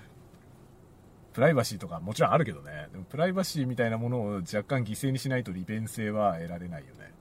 [1.34, 2.90] プライバシーとかもちろんあるけどね。
[2.92, 7.14] でもプライバシーみたいなものを若干犠牲にしないと利便性は得られないよね。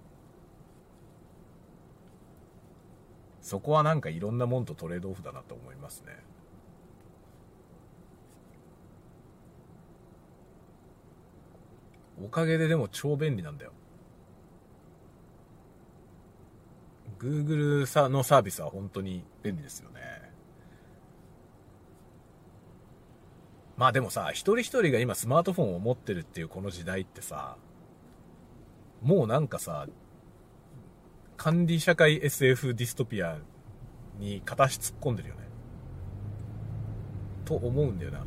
[3.40, 6.16] そこはなんかいろんなもんとトレードオフだなと思いますね。
[12.24, 13.72] おかげででも超便利なんだよ。
[17.22, 20.00] Google さのサービスは本当に便利ですよね。
[23.76, 27.56] まあでもさ、一人一人が今スマートフォンを持ってるっていうこの時代ってさ、
[29.02, 29.86] もうなんかさ、
[31.36, 33.38] 管理社会 SF ディストピア
[34.18, 35.42] に片足突っ込んでるよね。
[37.44, 38.24] と思うんだよな。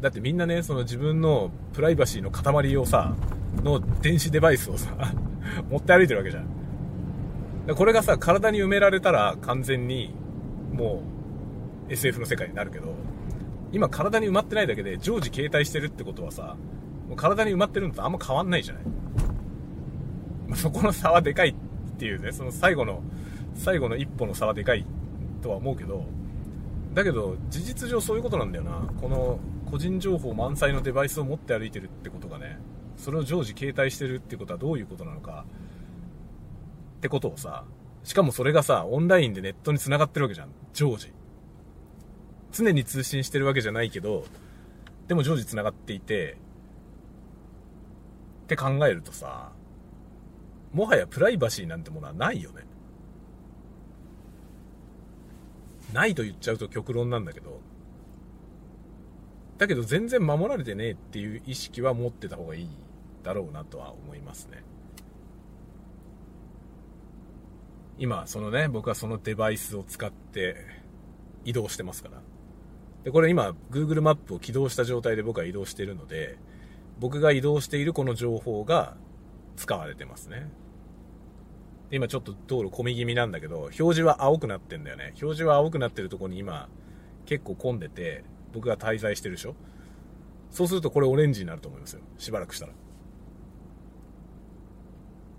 [0.00, 3.14] だってみんなね、その自分のプライバシーの塊をさ、
[3.62, 4.90] の電子デバイスをさ、
[5.70, 6.61] 持って歩いてるわけじゃん。
[7.76, 10.14] これがさ、体に埋められたら完全に
[10.72, 11.02] も
[11.88, 12.94] う SF の世界になるけど、
[13.72, 16.56] 今体に埋まってないだけで常時携帯してるってことはさ、
[17.08, 18.84] もう体に埋まってるのとあんま変わんないじゃない？
[20.48, 21.54] まあ、そこの差はでかいっ
[21.98, 23.02] ていうね、その最後の、
[23.54, 24.84] 最後の一歩の差はでかい
[25.40, 26.04] とは思うけど、
[26.94, 28.92] だけど事実上そういうことなんだよな。
[29.00, 29.38] この
[29.70, 32.58] 個人情報満載のデバイスを持って歩いてるってことがね
[32.98, 35.46] それを常時携帯してるってことはどういうことなのか
[37.02, 37.64] ってことをさ
[38.04, 40.50] しかもそれがさオンラインでネットに繋がってるわけじゃん。
[40.72, 41.12] 常時。
[42.52, 44.24] 常に通信してるわけじゃないけど
[45.08, 46.36] でも常時繋がっていて
[48.44, 49.50] って考えるとさ
[50.72, 52.62] もはやプライバシーなんてものはないよね。
[55.92, 57.60] ないと言っちゃうと極論なんだけど。
[59.58, 62.68] だけど全然守られてねえっていう意識は持ってた方がいい
[63.24, 64.62] だろうなとは思いますね。
[68.02, 70.56] 今、そのね、僕はそのデバイスを使って
[71.44, 72.20] 移動してますから。
[73.04, 76.36] で、これ今、Google マップを起動した状態で僕は移動しているので、
[76.98, 78.96] 僕が移動しているこの情報が
[79.54, 80.50] 使われてますね。
[81.90, 85.14] で今ちょっと道路混み気味なんだけど、表示は青くなってんだよね。
[85.22, 86.68] 表示は青くなってるとこに今、
[87.24, 89.54] 結構混んでて、僕が滞在してるでしょ
[90.50, 92.00] そうするとこれオレンジになると思いますよ。
[92.18, 92.72] しばらくしたら。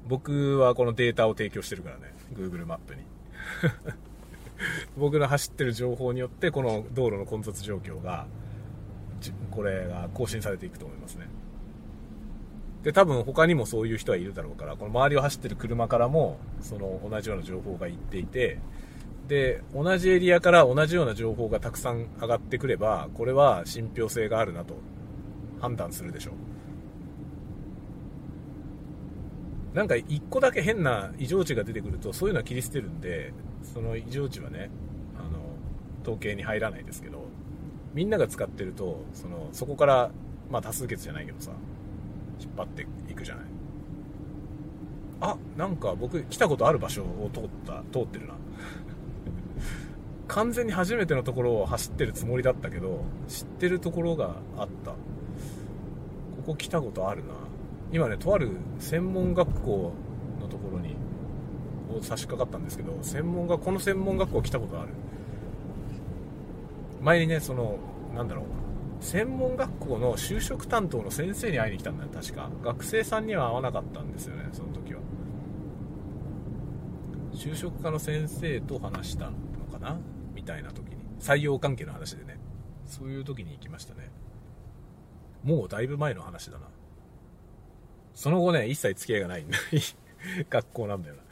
[0.08, 2.12] 僕はこのデータを提供してるからね。
[2.34, 3.02] Google マップに。
[4.98, 8.28] 僕の走ってる情報によってこの道路の混雑状況が
[9.52, 11.28] これが更新されていくと思いますね
[12.84, 18.60] で多分他にもそういう人はいるだろうからこの周りを走ってる車からもその同じような情報がいっていて
[19.28, 24.76] で、同じエリアから同じような情報がたくさん上がってくれば、これは信憑性があるなと
[25.62, 26.34] 判断するでしょう。
[29.73, 33.33] なんか一個だけ変な異常値が出てくると、そういうのは切り捨てるんで、
[33.73, 34.69] その異常値はね、
[35.17, 35.39] あの、
[36.03, 37.25] 統計に入らないですけど、
[37.93, 40.12] みんなが使ってると、その、そこから、
[40.51, 41.51] まあ多数決じゃないけどさ、
[42.39, 43.45] 引っ張っていくじゃない。
[45.21, 48.33] あ、なんか僕来たことある場所を通った、通ってるな。
[50.27, 54.97] 完全に初めてのところを走ってるつもりだったけど知ってるところがあったこ
[56.47, 57.33] こ来たことあるな
[57.93, 59.93] 今ねとある専門学校
[60.41, 60.95] のところに
[62.01, 64.89] 差し掛かったんですけど専門学この専門学校来たことある。
[67.01, 67.77] 前にねその
[68.15, 68.45] なんだろう。
[68.99, 72.49] 専門学校の就職担当の先生に会いに来たんだよ確か。
[72.63, 75.01] 学生さんには会わなかったんですよねその時は。
[77.34, 79.34] 就職科の先生と話したの
[79.72, 79.99] かな？
[80.34, 80.97] みたいな時に。
[81.20, 82.39] 採用関係の話でね。
[82.88, 84.09] そういう時に行きましたね。
[85.43, 86.65] もうだいぶ前の話だな。
[88.14, 89.45] その後ね一切付き合いがない。
[90.49, 91.24] 学校なんだよな。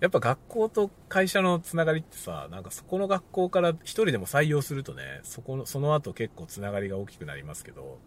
[0.00, 7.98] やっぱ学校と会社のつながりってさなんかそこの学校から一人でも採用するとねそこのその後結構つながりが大きくなりますけど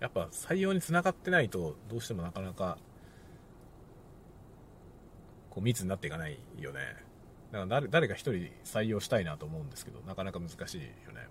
[0.00, 2.78] やっぱ採用につながってないとどうしてもなかなか
[5.50, 6.80] こう密になっていかないよね。
[7.52, 11.28] だから誰誰か一人採用したいなと思うんですけどなかなか難しいよね。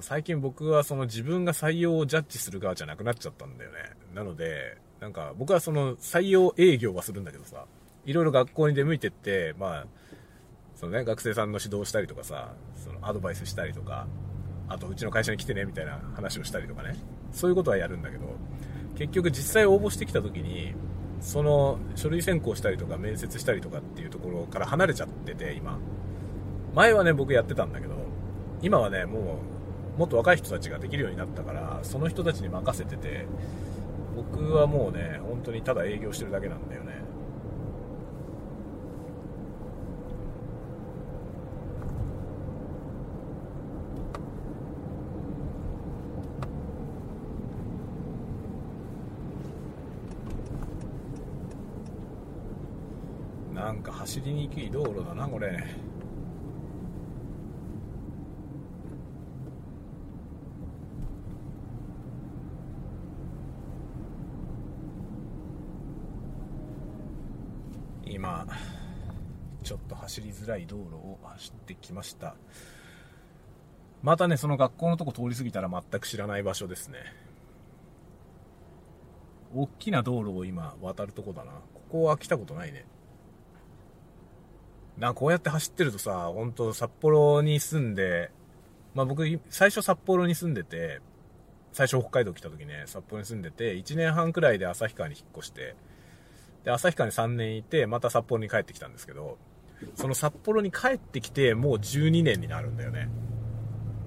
[0.00, 3.78] 最近僕はその自分が採用をジャッジする側じゃなくなっちゃったんだよね
[4.14, 7.64] なのでなんか僕はその採用営業はするんだけどさ
[8.04, 9.86] いろいろ学校に出向いてってまあ
[10.76, 14.06] そのね、学生さんの指導したりとかさ、そのアドバイスしたりとか、
[14.68, 16.96] あとうちの会社に来てねみたいな話をしたりとかね、
[17.32, 18.26] そういうことはやるんだけど、
[18.94, 20.74] 結局実際応募してきた時に、
[21.20, 25.78] その書類選考したりとか面接したりとかっていうところから離れちゃってて、今。
[26.74, 27.94] 前はね、僕やってたんだけど、
[28.60, 29.55] 今はね、もう、
[29.96, 33.26] もっと若い人たちができるようになったから、その人たちに任せてて、
[34.14, 36.96] 僕はもうね、本当にただ営業してるだけなんだよね。
[53.54, 55.64] なんか走りにくい道路だなこれ
[68.06, 68.46] 今
[69.62, 72.36] ちょっと走りづらい道路を走ってきました。
[74.02, 76.98] またねその学校のとこ通り過ぎたら全く知らない場所ですね。
[79.54, 81.52] 大きな道路を今渡るとこだな。
[81.52, 82.86] ここは来たことないね。
[84.98, 88.30] なこうやって走ってるとさ、本当札幌に住んで、
[88.94, 91.00] まあ僕、最初札幌に住んでて、
[91.72, 95.76] 最初北海道来た時ね、札幌に住んでて、1年半くらいで旭川に引っ越して、
[96.66, 99.38] で、旭川に3年いて、また札幌に帰ってきたんですけど、
[99.94, 103.08] その札幌に帰ってきて、もう12年になるんだよね。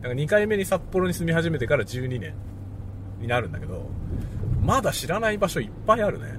[0.01, 2.35] だから2回目に札幌に住み始めてから12年
[3.19, 3.89] になるんだけど、
[4.61, 6.37] まだ知らない場所いっぱいあるね。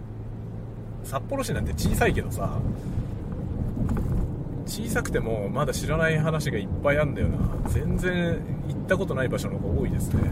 [1.05, 2.61] 札幌市なんて小さいけどさ、
[4.71, 7.39] 小さくてもまだ知らない話がいっぱいあるんだよな
[7.71, 10.23] 全然行ったことない場所の方が多いですね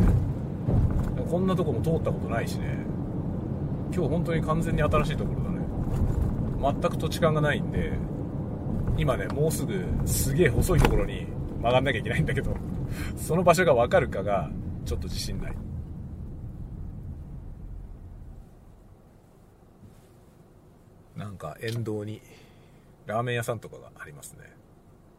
[1.28, 2.76] こんなとこも通ったことないしね
[3.92, 5.57] 今日本当に完全に新しいところだね
[6.60, 7.92] 全く土地勘がないんで
[8.96, 11.26] 今ねもうすぐすげえ細いところに
[11.58, 12.54] 曲がんなきゃいけないんだけど
[13.16, 14.50] その場所が分かるかが
[14.84, 15.56] ちょっと自信ない。
[21.14, 22.22] なんか沿道に
[23.06, 24.52] ラーメン屋さんとかがありますね。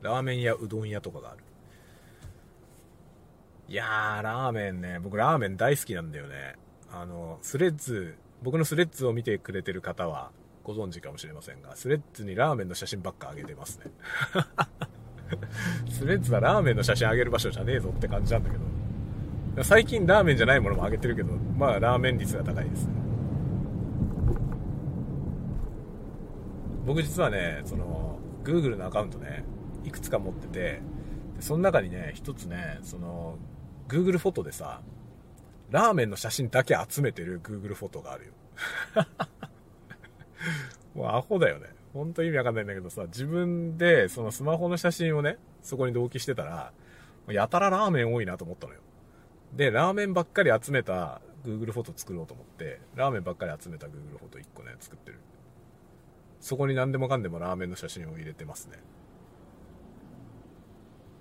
[0.02, 1.40] ラーメン屋うどん屋とかがある。
[3.68, 6.56] いやーラーメンね僕ラーメン大好きなんだよね。
[6.92, 10.32] あのスレッズ僕のスレッズを見てくれてる方は
[10.64, 13.92] ご存知かもしれませんがスレッズにラーメンの写真ばっか上げてますね。
[15.90, 19.64] スレッズはラーメンの写真上げる場所じゃねえぞって感じなんだけど。
[19.64, 22.94] 最近ラーメンじゃないものも上げてるけどまあラーメン率が高いですね。
[26.86, 29.44] 僕実はね、その、Google のアカウントね、
[29.84, 30.82] いくつか持ってて、
[31.40, 33.38] その中にね、一つね、その、
[33.88, 34.82] Google フォトでさ、
[35.70, 38.34] ラーメンの写真だけ集めてる Google フォトがあるよ。
[40.94, 41.68] もうアホだよね。
[41.94, 46.72] ほんと意味わかんないんだけどさ、自分でそのスマホの写真をね、そこに同期してたら、
[47.28, 48.80] やたらラーメン多いなと思ったのよ。
[49.54, 55.20] で、ラーメンばっかり集めた Google フォト作ろうと思って、ラーメンばっかり集めた Google フォト1個ね、作ってる。
[56.40, 58.78] そこに何でもかんでもラーメンの写真を入れてますね。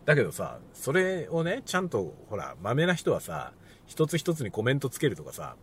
[0.04, 3.52] だけどさ、それをね、ちゃんと、ほら、豆な人はさ、
[3.86, 5.56] 一つ一つにコメントつけるとかさ、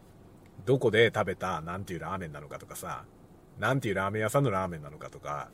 [0.66, 3.06] どこで食べた、なんていうラーメンなのかとかさ、
[3.60, 5.50] なんていうラーメン屋さんのラーメンなのかとか、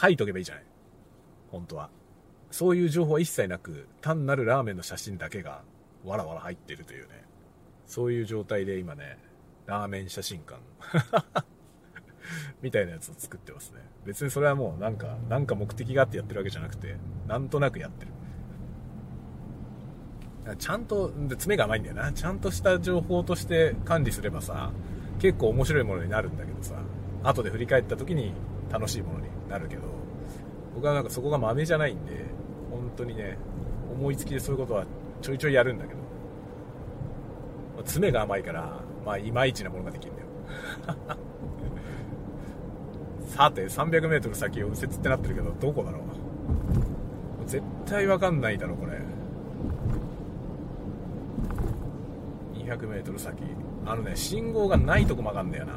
[0.00, 0.64] 書いとけばいいじゃない。
[1.50, 1.90] 本当は。
[2.50, 5.62] そういう情報は一切なく、単なるラーメンの写真だけが、
[6.04, 7.24] わらわら入ってるというね。
[7.86, 9.18] そういう状態で今ね、
[9.66, 10.60] ラーメン写真館。
[12.62, 13.80] みたいなやつを作ってますね。
[14.04, 18.12] 別にそれはもうなんか、なんか目的があってやってるわけじゃなくて、なんとなくやってる。
[20.58, 22.12] ちゃんと、爪が甘いんだよな。
[22.12, 24.72] ちゃんとした情報として管理すればさ、
[25.18, 26.76] 結構面白いものになるんだけどさ、
[27.24, 28.32] 後で振り返った時に
[28.70, 29.82] 楽しいものになるけど、
[30.74, 32.12] 僕はなんかそこが豆じゃないんで、
[32.70, 33.38] 本当にね、
[33.90, 34.84] 思いつきでそういうことは
[35.22, 36.00] ちょいちょいやるんだけど、
[37.84, 40.28] 爪が甘いから、まあ、いまいちなものができるんだよ。
[43.26, 46.02] さて、300メートル先、右折ってなってるけど、どこだろう
[47.46, 48.92] 絶対わかんないだろ、これ。
[52.54, 53.42] 200メートル先。
[53.86, 55.74] あのね、信号がないとこ曲がんだよな。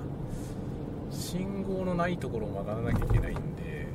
[1.09, 3.87] 信号のないところを曲がらなきゃいけないんで、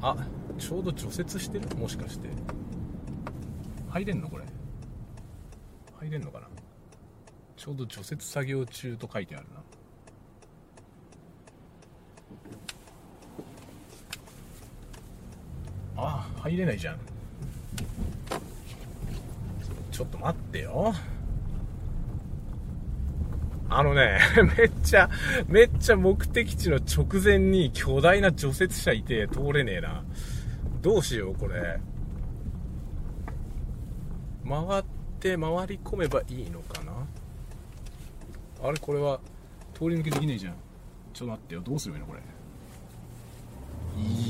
[0.00, 0.16] あ、
[0.58, 1.68] ちょうど除雪してる？
[1.76, 2.28] もしかして。
[3.88, 4.44] 入れんのこれ？
[6.00, 6.48] 入れんのかな？
[7.56, 9.62] ちょうど除雪作業中と書いてあるな。
[15.96, 16.98] あ入れないじゃん
[19.92, 20.92] ちょっと待ってよ
[23.76, 24.20] あのね、
[24.56, 25.10] めっちゃ、
[25.48, 30.04] めっちゃ目的地の直前に巨大な除雪車いて通れねえな。
[30.80, 31.80] どうしよう、これ。
[34.48, 34.84] 回っ
[35.18, 36.92] て回り込めばいいのかな？
[38.62, 39.18] あれこれは
[39.72, 40.54] 通り抜けできねえじゃん。
[41.12, 41.60] ちょっと待ってよ。
[41.62, 42.22] どうすればいいのこれ？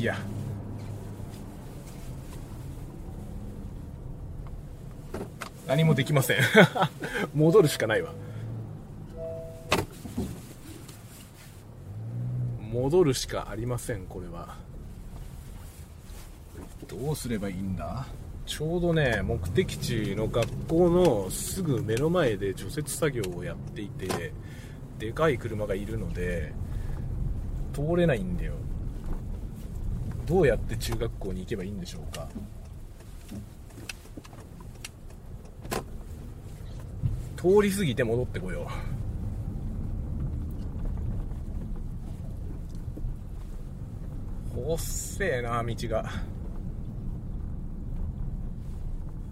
[0.01, 0.17] いや。
[5.67, 6.39] 何もできません。
[7.35, 8.13] 戻るしかないわ。
[12.75, 14.57] 戻るしかありませんこれは。
[16.89, 18.05] どうすればいいんだ？
[18.47, 24.33] ちょうどね目的地の学校のすぐ目の前で除雪作業をやっていて
[24.99, 26.53] でかい車がいるので
[27.73, 28.55] 通れないんだよ。
[30.27, 32.27] どうやって中学校に行けばいいんでしょうか？
[37.37, 39.04] 通り過ぎて戻ってこよう
[44.65, 46.11] ほっせえな道が。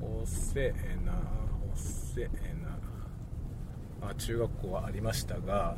[0.03, 0.27] おっ。
[0.27, 2.29] せえなおっせえ
[4.03, 4.11] な。
[4.11, 5.75] あ中学校はありましたが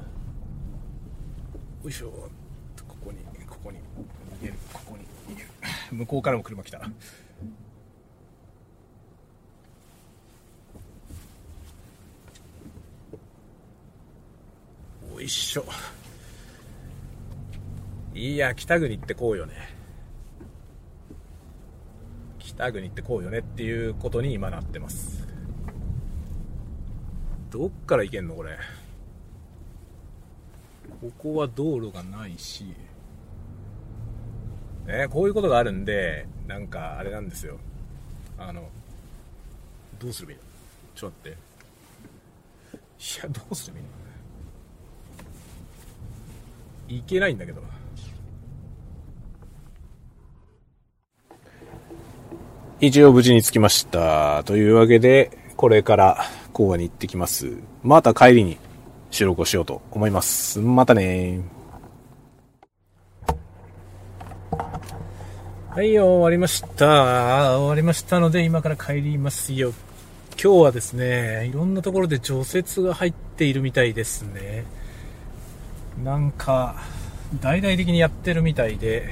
[1.84, 2.10] よいしょ。
[2.10, 3.78] ここにここに。
[4.40, 4.54] 逃げる。
[4.72, 5.04] ここに。
[5.32, 5.48] 逃げる
[5.92, 6.90] 向こうからも車来た
[15.14, 15.64] おいしょ。
[18.14, 19.54] いや北国ってこうよね。
[22.38, 25.26] 北国ってこうよねっていうことに今なってます。
[27.50, 28.56] どっから行けんのこれ？
[31.00, 32.72] ここは道路がないし。
[34.86, 37.58] ねこういうことがあるんでなんかあれなんですよ。
[38.38, 38.68] あの
[39.98, 40.44] どうすればいいの？
[40.94, 41.38] ちょっと待って。
[42.76, 43.84] いやどうすればいい
[46.88, 46.98] の？
[46.98, 47.60] いけないんだけど。
[52.86, 54.44] 一応無事に着きました。
[54.44, 56.18] というわけで、これから
[56.52, 57.56] 講話に行ってきます。
[57.82, 58.58] また帰りに
[59.10, 60.58] 収録をしようと思います。
[60.58, 61.40] またね
[65.70, 67.56] はい、終わりました。
[67.58, 69.72] 終わりましたので、今から帰りますよ。
[70.32, 74.64] 今日はですね、いろんなところで除雪が入っているみたいですね。
[76.04, 76.76] なんか、
[77.40, 79.08] 大々的にやってるみたいで、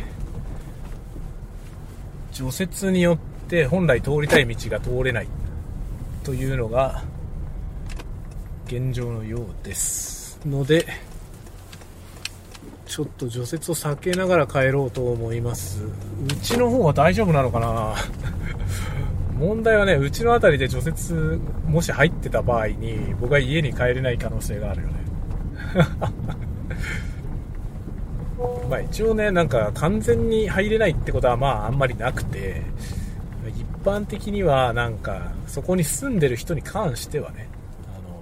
[2.33, 5.29] 除雪によってて本来通りたい道が通れない。
[6.25, 7.03] というのが
[8.67, 10.41] 現状のようです。
[10.47, 10.87] ので
[12.87, 15.85] ちょっと除雪を避けながら帰ろうと思います。
[15.85, 15.91] う
[16.41, 17.95] ちの方は大丈夫なのかな？
[19.39, 21.13] 問題はねうちの辺りで除雪
[21.69, 24.95] もし入ってた場合に僕は家に帰れない可能性があるよね。
[28.71, 32.63] まあ一応ねなんか完全に入れないってことはまああんまりなくて。
[33.85, 37.49] 般的にはなんかそこに住んでる人に関してはね
[37.95, 38.21] あの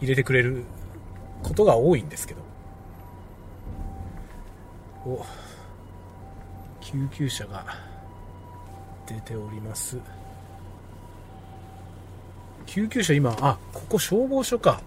[0.00, 0.64] 入れてくれる
[1.42, 2.48] ことが多いんですけど。
[5.06, 5.24] お
[6.80, 7.64] 救急車が
[9.06, 9.96] 出ております。
[12.66, 14.82] 救急車今あここ消防署か。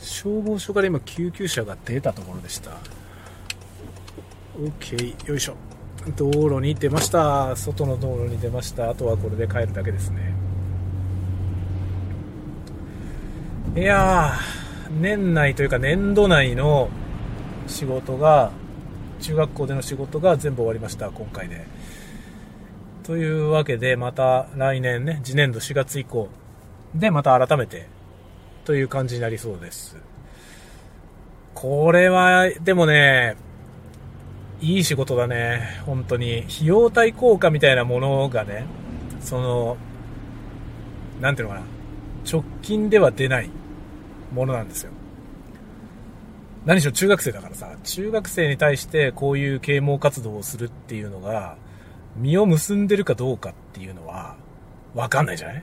[0.00, 2.70] 消防署から今救急車が出たところでした。
[4.58, 5.65] OK よいしょ。
[6.14, 7.56] 道路に出ました。
[7.56, 8.90] 外の道路に出ました。
[8.90, 10.34] あとはこれで帰るだけですね。
[13.76, 16.88] いやー年内というか年度内の
[17.66, 18.52] 仕事が
[19.20, 21.66] 中学校での仕事が全部終わりました今回で。
[23.02, 26.28] というわけでまた来年ね次年度4月以降
[26.94, 27.88] でまた改めて
[28.64, 29.96] という感じになりそうです。
[31.54, 33.36] これはでもね
[34.60, 35.80] いい仕事だね。
[35.84, 36.46] 本当に。
[36.48, 38.64] 費用対効果みたいなものがね、
[39.20, 39.76] その、
[41.20, 41.66] なんていうのかな。
[42.30, 43.50] 直近では出ない
[44.32, 44.92] ものなんですよ。
[46.64, 51.56] 何しろ中学生だからさ、中学生に対してこういう啓蒙活動をするっていうのが、
[52.16, 54.36] 実を結んでるかどうかっていうのは、
[54.94, 55.62] わかんないじゃない？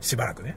[0.00, 0.54] しばらくね。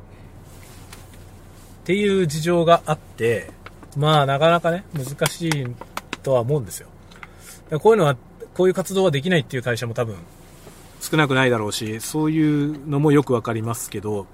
[1.84, 3.50] っていう事情があって、
[3.96, 5.66] まあなかなかね、難しい
[6.22, 6.90] とは思うんですよ。
[7.70, 8.16] こういうのは、
[8.54, 10.16] こういう活動はできないっていう会社も多分
[11.02, 14.26] 少なくないだろうし、そういうのもよくわかりますけど、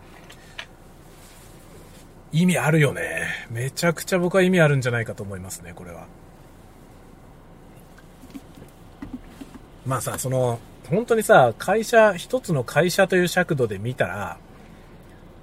[2.31, 3.27] 意味あるよね。
[3.51, 6.07] めちゃくちゃ僕は意味あるんじゃないかと思いますね、これは。
[9.85, 10.59] まあさ、その、
[10.89, 14.37] 本当にさ、会社、一つの会社という尺度で見たら、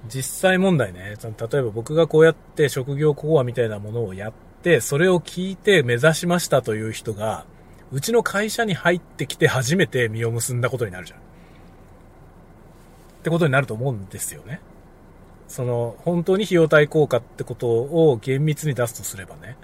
[0.09, 4.33] 実際問題ね、例えば僕がこうやって職業講話みたいなものをやっ
[4.63, 7.45] て、それを聞いて目指しましたという人が、
[7.91, 11.19] うちの会社に入ってきて初めて実を結んだことになるじゃん。
[11.19, 11.21] っ
[13.23, 14.61] てことになると思うんですよね。
[15.47, 19.57] その、本当に費用対効果ってことを厳密に出すとすればね。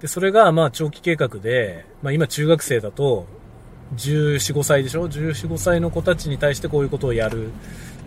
[0.00, 3.26] で、それが、まあ、長期計画で、まあ、今中学生だと、
[3.96, 7.50] 14、5歳でしょ ?14、5歳の子たちに対してこういうことをやる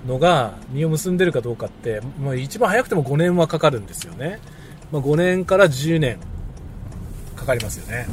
[0.07, 4.39] のが、実を結んでるかどうかって、まあ、一番早くても5年はかかるんですよね。
[4.91, 6.17] まあ、5年から10年
[7.35, 8.07] かかりますよね。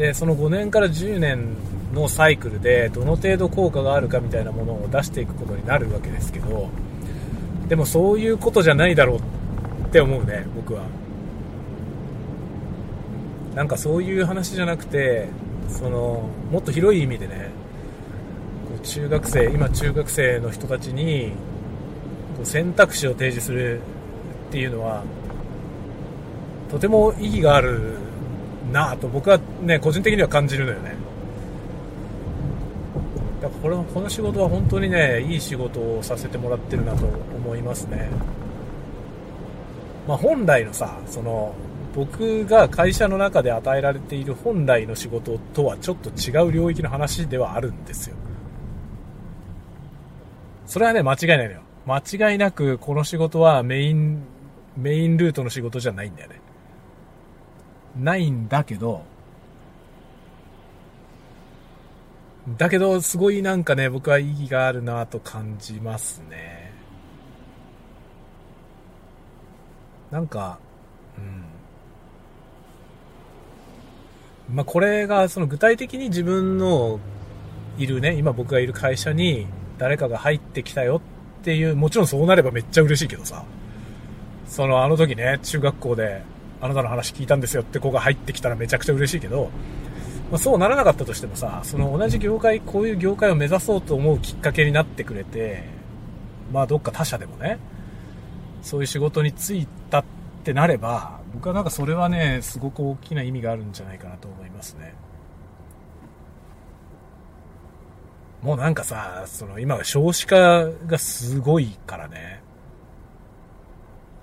[0.00, 1.56] で、その5年から10年
[1.92, 6.70] のサイクルで、どの程度効果があるかみたいなものを出していくことになるわけですけど、
[7.68, 10.84] でもそういうことじゃないだろうって思うね、僕は。
[13.54, 15.28] なんかそういう話じゃなくて、
[15.68, 17.50] その、もっと広い意味でね、
[18.82, 21.32] 中学生、今中学生の人たちに、
[22.42, 23.80] 選択肢を提示する
[24.48, 25.04] っていうのは、
[26.70, 27.99] とても意義がある
[28.72, 30.94] なぁと僕はね、個人的には感じるのよね。
[33.40, 38.10] だからこれこの仕事は本当にね、いい仕事をさせてもらってるなと思いますね。
[40.06, 41.54] まあ、本来のさ、その、
[41.94, 48.16] 僕が会社の中で与えられている本来の仕事とはちょっと違う領域の話ではあるんですよ。
[50.66, 51.60] それはね、間違いないのよ。
[51.86, 54.22] 間違いなくこの仕事はメイン、
[54.76, 56.40] メインルートの仕事じゃないんだよね。
[57.98, 59.02] ないんだけど、
[62.56, 66.72] だけど、すごいなんかね、僕は意義があるなと感じますね。
[70.10, 70.58] なんか、
[71.18, 71.20] う
[74.52, 74.56] ん。
[74.56, 76.98] まあ、これが、その具体的に自分の
[77.78, 79.46] いるね、今僕がいる会社に
[79.78, 81.00] 誰かが入ってきたよ
[81.40, 83.44] っていう、もちろんそうなればめっちゃ嬉しいけどさ、
[84.46, 86.22] そのあの時ね、中学校で
[86.60, 89.50] あなたの話聞いたんですよって子が入ってきたらめちゃくちゃ嬉しいけど、
[90.30, 95.64] まあ、そうならなかったとしてもさ、その同じ業界、こういう業界を目指そうと思うきっかけになってくれて、
[96.52, 97.58] まあどっか他社でもね、
[98.62, 100.04] そういう仕事に就いたっ
[100.44, 104.94] てなれば、僕はなんかそれはね、すごく大きな意味があるんじゃないかなと思いますね。
[108.42, 112.42] もうなんかさ、その今少子化がすごいからね。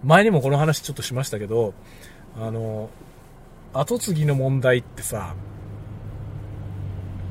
[0.04, 1.74] 前にもこの話ちょっとしましたけど、
[2.40, 2.90] あの、
[3.74, 5.36] 後継ぎの問題ってさ、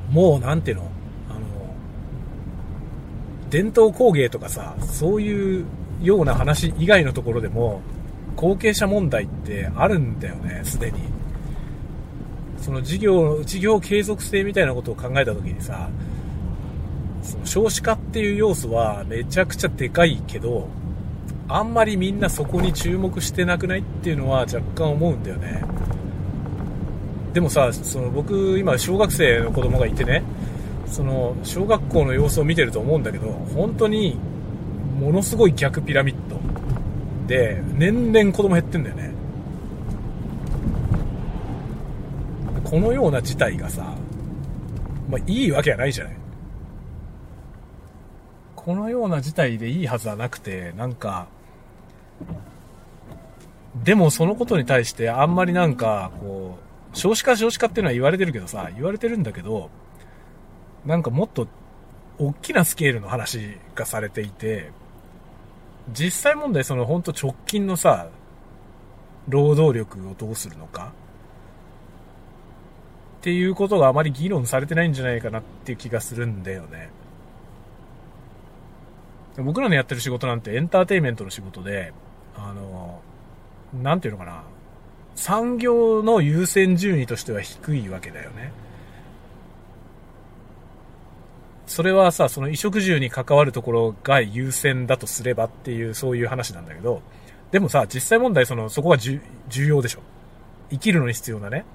[0.09, 0.83] もうなんていうの？
[1.29, 1.39] あの、
[3.49, 5.65] 伝統工芸とかさ、そういう
[6.01, 7.81] ような話以外のところでも、
[8.35, 10.99] 後継者問題ってあるんだよね、すでに。
[12.59, 15.89] その事業、事業継続性みたいなことを考えたときにさ、
[17.23, 20.67] その少子化っていう要素はめちゃくちゃでかいけど、
[21.49, 25.63] あんまりみんなそこに注目してなくないっていうのは若干思うんだよね。
[27.33, 30.23] でもさ、その僕今小学生の子供がいてね、
[30.87, 34.17] その小学校の様子を見てると思うんだけど、本当に
[34.99, 36.37] ものすごい逆ピラミッド
[37.27, 39.11] で、年々子供減ってんだよね。
[42.63, 43.93] このような事態がさ、
[45.09, 46.17] まあいいわけはないじゃない。
[48.55, 51.27] このような事態でいいはずはなくて、なんか、
[53.83, 56.57] でもそのことに対してあんまりなんか、こ
[56.93, 59.69] う、少子化少子化っていうのは言われてるけどさ、言われてるんだけど、
[60.85, 61.47] なんかもっと
[62.17, 64.71] 大きなスケールの話がされていて、
[65.93, 68.09] 実際問題その本当直近のさ、
[69.27, 70.93] 労働力をどうするのか
[73.19, 76.89] っていうことがあまり議論されてないんじゃないかなっていう気がするんだよね。
[79.37, 81.93] 僕らのやってる仕事なんてエンターテイメントの仕事で、
[82.37, 83.01] あの、
[83.81, 84.43] なんていうのかな。
[85.15, 88.51] 産業の優先順位としては低いわけだよね。
[91.65, 97.01] それはさ、その衣食住に関わるところが優先だとすればっていう、そういう話なんだけど、
[97.51, 99.19] でもさ、実際問題その、そこが重
[99.49, 99.99] 要でしょ。
[100.69, 101.65] 生きるのに必要なね。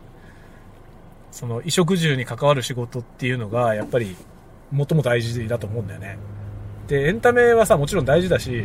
[1.31, 4.17] その、衣食住に関わる仕事っていうのが、やっぱり、
[4.75, 6.17] 最も大事だと思うんだよね。
[6.89, 8.65] で、エンタメはさ、もちろん大事だし、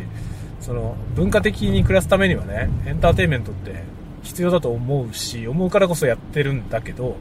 [0.60, 3.82] その、文化的に暮らすためにはね、エンターテインメントって
[4.22, 7.16] 必要だと思うし、思うからこそやってるんだけど、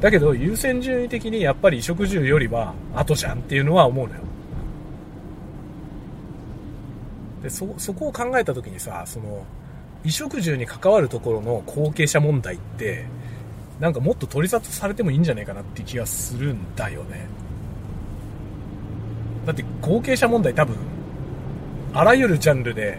[0.00, 4.20] だけど優先順位的にやっぱり衣食住よりは後じゃんっていうのは思うのよ。
[7.42, 9.44] で、そ、そこを考えた時にさ、その、
[10.02, 13.06] 衣食住に関わるところの後継者問題って、
[13.80, 17.26] なんかもっと取り沙汰されてもいいんじゃないかなって気がするんだよね。
[19.46, 20.76] だって後継者問題多分、
[21.98, 22.96] あらゆるジャンルで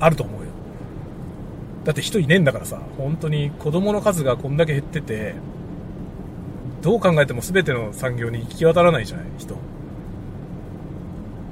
[0.00, 0.48] あると思うよ。
[1.84, 5.36] だって人いねえんだからさ、本当に子供の数がこんだけ減ってて、
[6.82, 9.56] どう考えても全ての産業に行き渡らないじゃない人。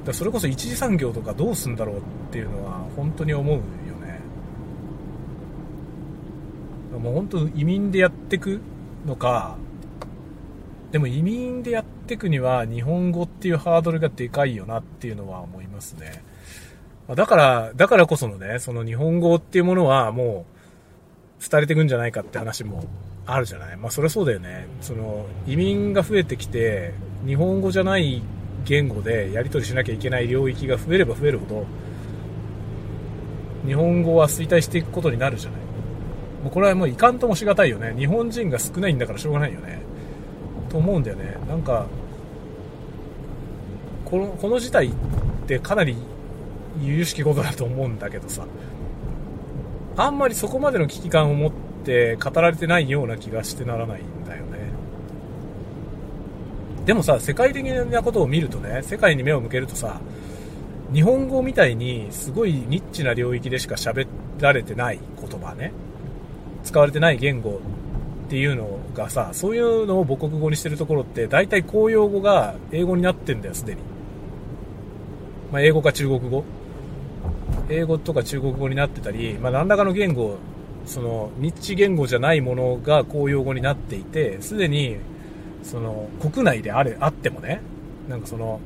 [0.05, 2.01] だそれこそ一次産業とかどうすんだろうっ
[2.33, 4.19] ていうのは本当に思うよね。
[6.99, 8.61] もう本当移民でやってく
[9.07, 9.57] のか
[10.91, 16.27] でも移民でやってくには日本語っていうハードルがでかいよなっていうのは思いますね。
[17.15, 20.45] だからだからこそのねその日本語っていうものはも
[21.41, 22.85] う廃れていくんじゃないかって話も
[23.27, 23.77] あるじゃない。
[23.77, 24.67] まあそれはそうだよね。
[24.81, 26.93] その移民が増えてきて
[27.27, 28.23] 日本語じゃない
[28.65, 31.67] 言語でやり取りしなきゃいけない領域が増えれば増えるほど
[33.67, 35.61] 日本語は衰退していくことになるじゃない。
[36.43, 37.95] もうこれはもういかんともしがたいよね。
[37.97, 39.81] 日本人が少ないんだからしょうがないよね。
[40.69, 41.37] と思うんだよね。
[41.49, 41.87] なんか
[44.05, 44.93] このこの事態っ
[45.47, 45.97] てかなり
[46.83, 48.45] 由々しきことだと思うんだけどさ。
[49.99, 51.53] あんまりそこまでの危機感を持っ
[51.85, 54.59] て語られてないような気がしてならないんだよね。
[56.87, 60.01] でもさ世界的なことを見るとね世界に目を向けるとさ
[60.95, 64.07] 日本語みたいにすごいニッチな領域でしか喋
[64.39, 65.73] られてない言葉ね
[66.63, 67.61] 使われてない言語
[68.27, 73.81] っていうのがさそういうのを母国語にしてるところって大体公用語が英語になってんだよすでに、
[75.51, 76.45] まあ、英語か中国語
[77.69, 80.37] 英語とか中国語になってたり、まあ、何らかの言語
[80.87, 84.97] そのニッチ言語じゃないものが公用語になっていてすでに
[85.63, 87.61] その国内であれあってもね
[88.09, 88.61] なんかその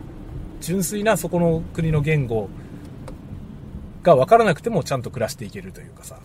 [0.61, 2.49] 純粋なそこの国の言語
[4.03, 6.19] が分からなくてもちゃんと暮らしていけるというかさ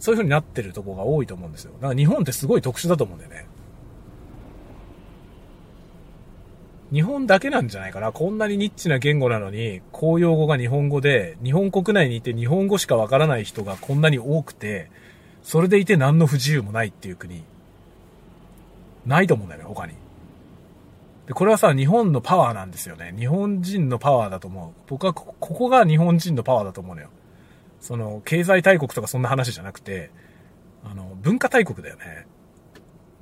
[0.00, 1.72] そういう風になってるとこが多いと思うんですよ。
[1.80, 3.46] だから日本ってすごい特殊だと思うんだよね。
[6.94, 8.12] 日本だけなんじゃないかな。
[8.12, 14.92] こんなにニッチな言語なのに、公用語が日本語で、日本国内にいて日本語しかわからない人がこんなに多くて、
[15.42, 17.42] それでいて何の不自由もないっていう国。
[19.06, 19.94] ないと思うんだよね、他に。
[21.26, 23.12] で、これはさ、日本のパワーなんですよね。
[23.18, 24.80] 日本人のパワーだと思う。
[24.86, 27.08] 僕はここが日本人のパワーだと思うのよ。
[27.80, 30.10] その、経済大国とかそんな話じゃなくて、
[30.84, 32.26] あの、文化大国だよね。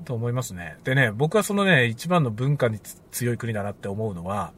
[0.02, 0.76] と思いますね。
[0.84, 2.78] でね、僕はそのね、一番の文化に
[3.10, 4.52] 強い国だなって思うのは、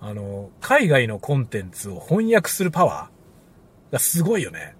[0.00, 4.74] あの、海外のコンテンツを翻訳するパワーがすごいよね。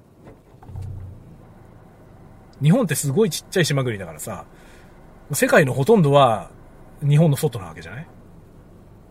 [2.63, 4.45] 日本ってすごいちっちゃい島国だからさ、
[5.33, 6.51] 世界のほとんどは
[7.03, 8.07] 日本の外なわけじゃない？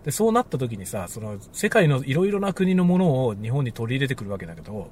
[0.04, 4.90] で、そうなった時にさ、その世界のいろいろな国のものを日本に取り入れてくるわけだけど、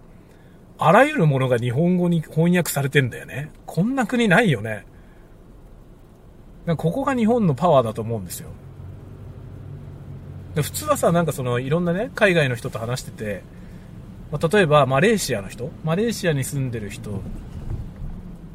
[0.80, 3.52] あらゆるものが日本語に翻訳されてんだよね。
[3.66, 4.86] こんな国ないよね。
[6.76, 8.50] ここが日本のパワーだと思うんですよ。
[10.56, 13.44] 普通はさ、なんかそのいろんなね、海外の人と話してて、
[14.32, 17.22] まあ、例えばマレーシアの人、マレーシアに住んでる人、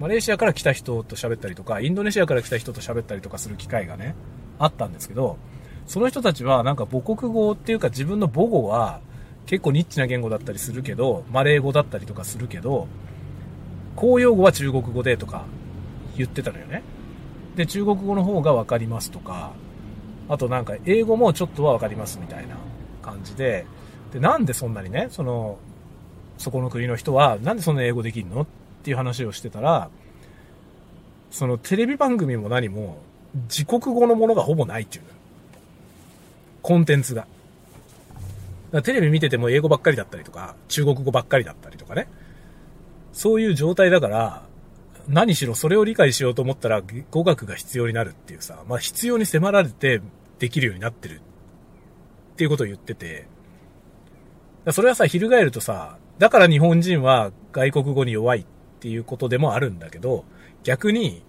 [0.01, 4.15] マレーシアから来た人と喋ったりとか、インドネシアから来た人と喋ったりとかする機会がね、
[4.59, 5.39] あったんですけど、
[5.87, 9.01] その人たちはなんか母国語っていうか自分の母語は
[9.47, 12.89] 結構ニッチな言語だったりするけど、マレー語だったりとかするけど、
[13.97, 15.45] 公用語は中国語でとか
[16.17, 16.83] 言ってたのよね。
[17.57, 19.53] で、中国語の方が分かりますとか、
[20.29, 22.57] あとなんか英語もちょっとは分かりますみたいな
[23.03, 23.67] 感じで、
[24.13, 25.59] で、なんでそんなにね、その、
[26.39, 28.47] そこの国の人は、なんでそんな英語できんのっ
[28.83, 29.91] ていう話をしてたら、
[31.31, 32.99] そのテレビ番組も何も、
[33.49, 35.05] 自国語のものがほぼないっていう
[36.63, 37.27] コンテンツが。
[38.71, 42.09] がテレビ見てても英語ばっかりだったりとか、中国語ばっかりだったりとかね。
[43.13, 44.43] そういう状態だから、
[45.09, 50.01] 何しろそれを理解しようと思ったら語学が必要になるっていうさ、まあ必要に迫られて
[50.39, 51.21] できるようになってる
[52.33, 53.27] っていうことを言ってて、
[54.71, 58.47] それはさ、翻るとさ、だから日本人は外国語に弱いっ
[58.81, 60.25] ていうことでもあるんだけど、
[60.63, 61.25] 逆に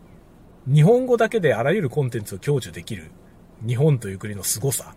[0.67, 3.11] 日本語だけであらゆるコンテンツを享受できる
[3.65, 4.95] 日本という国の凄さ。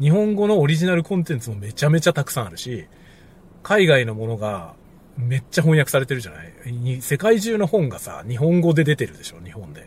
[0.00, 2.86] 日本語のオリジナルコンテンツもめちゃめちゃたくさんあるし、
[3.62, 4.74] 海外のものが
[5.20, 7.02] めっちゃ翻訳されてるじゃない？
[7.02, 9.86] 世界中の本がさ、日本語で出てるでしょ、日本で。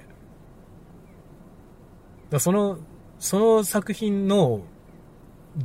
[2.29, 2.79] だその、
[3.19, 4.61] その作品の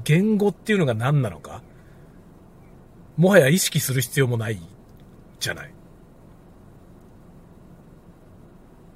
[0.04, 1.62] 言語っていうのが何なのか、
[3.16, 4.60] もはや意識する必要もない
[5.40, 5.72] じゃない？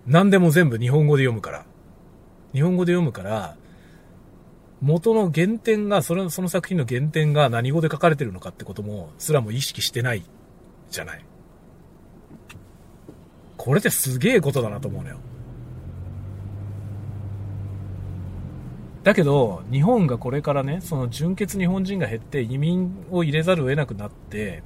[0.07, 1.65] 何でも全部日本語で読むから。
[2.53, 3.57] 日本語で読むから、
[4.81, 10.25] 元の原点が、その、その作品の原点が何語で書かれてるのかってことも、すらも意識してない
[10.93, 11.25] じゃない。
[13.57, 15.19] これってすげえことだなと思うのよ。
[19.03, 24.63] だけど、日本がこれからね、その純血日本人が減って移民を入れざるを得なくなって、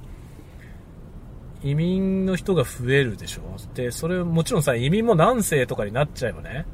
[1.63, 3.41] 移民の人が増えるでしょ
[3.73, 6.65] で、それもちろんさ、移民も何世とかになっちゃえばね、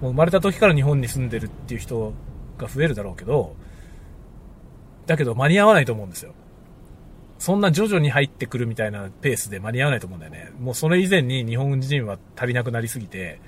[0.00, 2.12] もう生まれた時から日本に住んでるっていう人
[2.58, 3.54] が増えるだろうけど、
[5.06, 6.34] だけど間に合わないと思うんですよ。
[7.42, 10.52] そんな徐々に入ってくるみたいなペースで間に合わないと思うんだよね。
[10.60, 13.40] もうそれ以前に日本人は足りなくなりすぎて、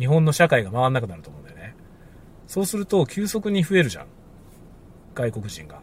[0.00, 1.76] 日本の社会が回んなくなると思うんだよね。
[2.48, 4.06] そうすると急速に増えるじゃん。
[5.14, 5.80] 外国人が。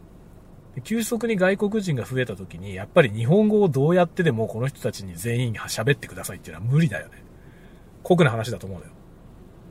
[0.84, 7.24] 急速に外国人が増えた時に、やっぱり日本語をどうやってでもこの人たちに全員喋ってくださいっていうのは無理だよね。
[8.04, 8.92] 酷な話だと思うのよ。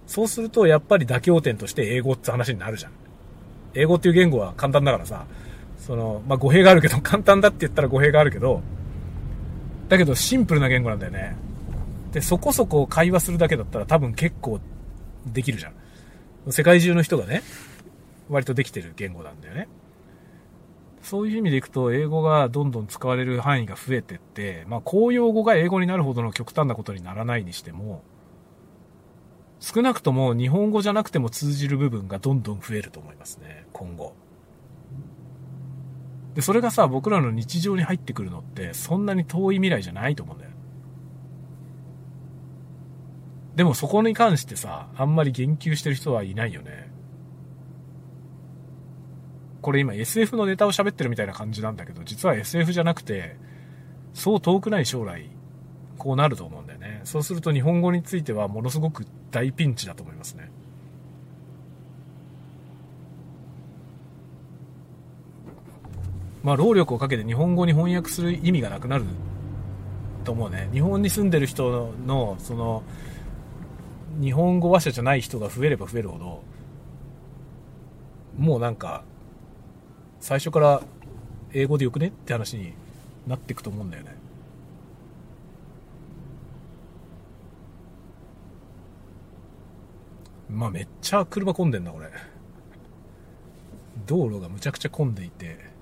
[0.06, 2.92] そうすると、やっぱり妥協点として英語って話になるじゃん。
[3.74, 5.26] 英語っていう言語は簡単だからさ、
[5.86, 8.60] その、まあ、語弊があるけど、 簡単だって言ったら語弊があるけど、
[9.88, 11.36] だけどシンプルな言語なんだよね。
[12.12, 14.58] で、そこそこ会話するだけだったら多分結構
[15.26, 16.52] できるじゃん。
[16.52, 17.42] 世界中の人がね、
[18.28, 19.68] 割とできてる言語なんだよね。
[21.02, 28.02] そういう意味でいくと、英語がどんどん使われる範囲が増えてって、まあ、公用語が英語になるほどの極端なことにならないにしても、
[29.60, 34.14] 少なくとも日本語じゃなくても通じる部分がどんどん増えると思いますね、今後。
[36.36, 40.50] で、それがさ、僕らの日常に入ってくるのって、そんなに遠い未来じゃないと思うんだよ。
[43.54, 46.92] でもそこに関してさ、あんまり言及してる人はいないよね。
[49.62, 53.38] これ今 SF のネタを喋ってるみたいな感じなんだけど、実は SF じゃなくて、
[54.12, 55.30] そう遠くない将来、
[55.96, 57.00] こうなると思うんだよね。
[57.04, 60.50] そうすると日本語についてはものすごく大ピンチだと思いますね。
[66.46, 69.04] まあ、労力をかけて日本語に翻訳する意味がなくなる
[70.22, 70.68] と思うね。
[70.72, 72.84] 日本に住んでる人の、その、
[74.20, 76.44] 日本語話者じゃない人が増えれば増えるほど、
[78.38, 79.02] もうなんか、
[80.20, 80.82] 最初から
[81.52, 82.74] 英語でよくねって話に
[83.26, 84.14] なっていくと思うんだよね。
[90.48, 92.08] まあめっちゃ車混んでんな、これ。
[94.06, 95.74] 道路がむちゃくちゃ混んでいて、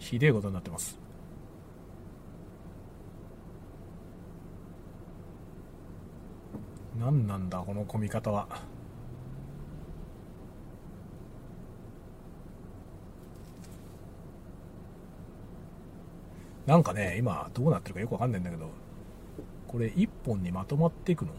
[0.00, 0.98] ひでえことになってます。
[6.98, 8.48] 何なんだ、この混み方は。
[16.66, 18.68] なんかね、今どうなってるかよくわかんないんだけど、
[19.68, 21.32] これ一本にまとまっていくの？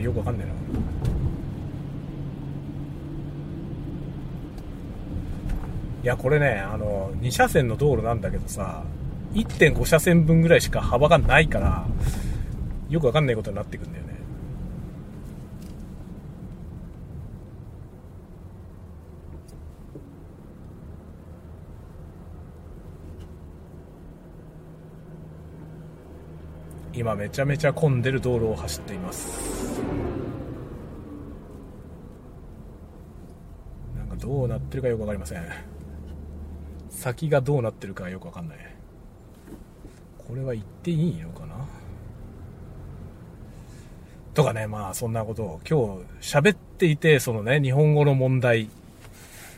[0.00, 0.52] よくわかんないな。
[6.02, 8.82] いや、これね、あの、2車線の道路なんだけどさ、
[9.34, 11.86] 1.5車線分ぐらいしか幅がないから、
[12.88, 14.12] よくわかんないことになってくんだよね。
[26.94, 29.80] 今めちゃめちゃ混んでる道路を走っています
[33.96, 35.44] なんかどうなってるかよく分かりません。
[36.88, 38.58] 先がどうなってるかよく分かんない。
[40.26, 41.56] これは言っていいのかな？
[44.32, 48.70] とかねまあそんなことを今日喋っていてそのね日本語の問題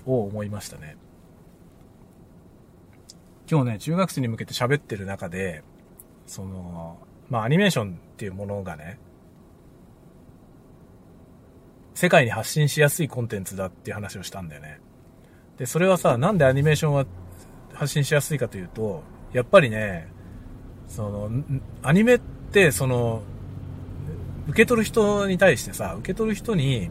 [0.04, 0.96] を思いましたね。
[3.48, 5.62] 今日ね中学生に向けて喋ってる中で
[6.26, 6.98] その
[7.30, 8.98] まあアニメーションっていうものがね、
[11.94, 14.80] 世界に発信しやすいコンテンツだっていう話をしたんだよね。
[15.58, 17.06] で、それはさ、なんでアニメーションは
[17.72, 19.02] 発信しやすいかというと、
[19.32, 20.08] やっぱりね、
[20.88, 21.30] その、
[21.82, 23.22] アニメって、その、
[24.48, 26.90] 受け取る人に対してさ、受け取る人に、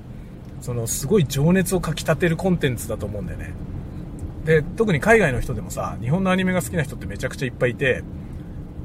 [0.62, 3.54] その、すごい情熱をかき立てるコンテンツだと思うんだよね。
[4.46, 8.04] で、特に海外の人でもさ、日本のアニメが好きな人ってめちゃくちゃいっぱいいて、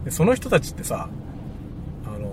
[0.05, 1.09] でその人たちってさ、
[2.07, 2.33] あの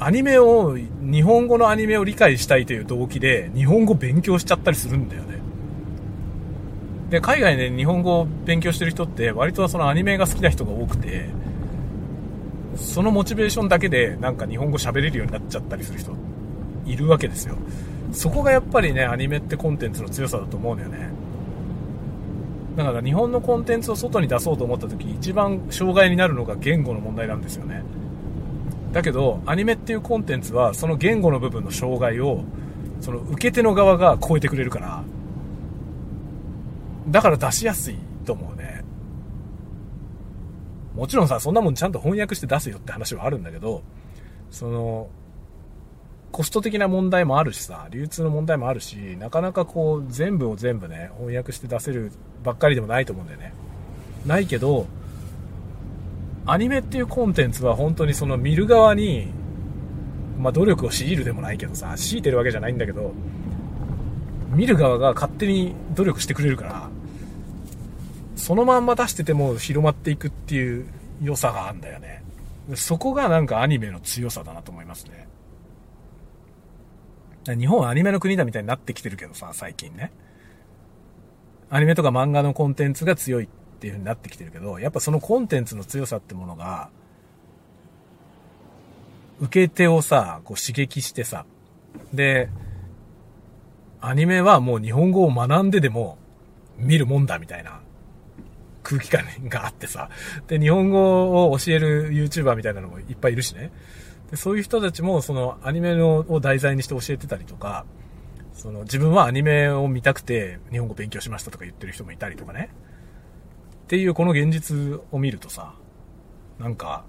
[0.00, 5.33] アニメを、日本語のアニメを理解したいという動機で、日本語勉強しちゃったりするんだよね。
[7.14, 11.26] で、海外で日本語を勉強してる人って、割とそのアニメが好きな人が多くて、
[12.74, 16.10] そのモチベーションだけで、なんか日本語喋れるようになっちゃったりする人、
[16.84, 17.54] いるわけですよ。
[18.10, 21.08] そこがやっぱりね、アニメってコンテンツの強さだと思うんだよね。
[22.76, 27.84] だから日本のコンテンツを外に出そうと思った時、一番障害になるのが言語の問題なんですよね。
[28.92, 32.40] だけど、アニメっていうコンテンツは、その言語の部分の障害を、
[33.00, 35.04] その受け手の側が超えてくれるから、
[37.08, 38.82] だから出しやすいと思うね。
[40.94, 43.82] もちろんさ、そんなもんちゃんと翻訳して出せよって話はあるんだけど、
[44.50, 45.08] その、
[46.30, 53.54] コスト的な問題もあるしさ、流通の問題もあるし、なかなかこう、全部を全部ね、翻訳して出せるばっかりでもないと思うんだよね。
[54.26, 54.86] ないけど、
[56.46, 59.28] アニメっていうコンテンツは本当にその見る側に、
[60.38, 63.12] まあ努力を強いるでもないけどさ、強いてるわけじゃないんだけど、
[64.50, 66.90] 見る側が勝手に努力してくれるから、
[68.36, 70.86] そのまんま出してても広まっていくっていう
[71.22, 72.22] 良さがあるんだよね。
[72.74, 75.28] そこがなんかアニメの強さだなと思いますね。
[77.46, 80.12] 日本はアニメの国だみたいになってきてるけどさ、最近ね。
[81.70, 83.48] アニメとか漫画のコンテンツが強いっ
[83.80, 86.88] ていう風になってきてるけど、やっぱそのコンテンツの強さってものが、
[89.40, 91.44] 受け手をさ、こう刺激してさ、
[92.12, 92.48] で、
[94.00, 96.18] アニメはもう日本語を学んででも
[96.78, 97.80] 見るもんだみたいな
[98.84, 100.10] 空気感があってさ、
[100.46, 103.72] で、日本語を教える YouTuber みたいなのもいっぱいいるしね。
[104.30, 107.84] でそういう人たちもそのアニメのを題材にして教えてたりとか、
[108.52, 112.70] その自分はアニメを見たくて日本語勉強しましたとか言ってる人もいたりとかね。
[113.84, 115.74] っていうこの現実を見るとさ、
[116.58, 117.04] なんか、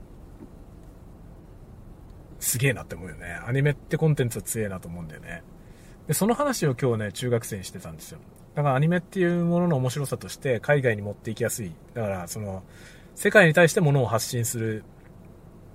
[2.40, 3.40] すげえなって思うよね。
[3.48, 5.44] アニメってコンテンツは強えなと思うんだよね。
[6.08, 8.20] で、その話を今日ね、中学生にしてたんですよ。
[8.56, 11.74] だからアニメっていうものの面白さとして海外に持っていきやすい。
[11.94, 12.64] だからその、
[13.14, 14.84] 世界に対してものを発信する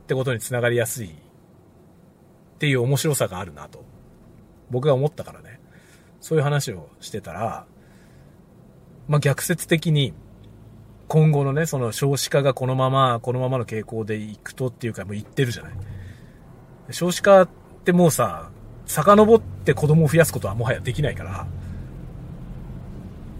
[0.04, 1.12] ってことにつながりやすいっ
[2.58, 3.84] ていう面白さがあるなと。
[4.70, 5.60] 僕が思ったからね。
[6.20, 7.66] そういう話をしてたら、
[9.08, 10.14] まあ、逆説的に、
[11.08, 15.72] 今後のね、その少子化がこのまま、このままの傾向でいくとっていうか、もう言ってるじゃない。
[16.90, 17.48] 少子化っ
[17.84, 18.50] てもうさ、
[18.86, 21.46] 遡って子供を増やすことはもはやできないから、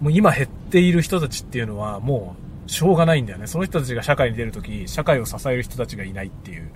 [0.01, 2.35] もう今減っている人たちっていうのはも
[2.67, 3.47] うしょうがないんだよね。
[3.47, 6.71] その人たちが社会に出るとき、社会を支える人たちがいないっていう。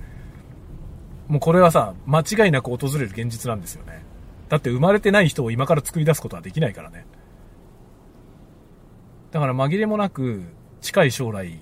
[1.27, 4.03] もうこれはさ、間違いなく訪れる現実なんですよね。
[4.47, 7.07] だって生まれてない人を今から作り出すことはできないからね。
[9.31, 10.43] だから紛れもなく
[10.81, 11.61] 近い将来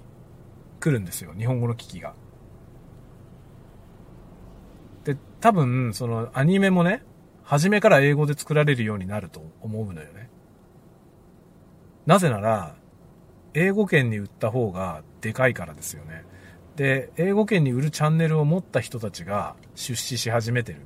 [0.82, 1.34] 来るんですよ。
[1.38, 2.14] 日本語の危機が。
[5.06, 7.04] で、多分、そのアニメもね、
[7.44, 10.23] 初めから英語で作られるようになると思うのよね。
[12.06, 12.76] なぜなら、
[13.54, 16.26] 英語圏に売った方がでかいからですよね。
[16.76, 20.80] で、英語圏に売るチャンネルを持った人たちが出資し始めてる。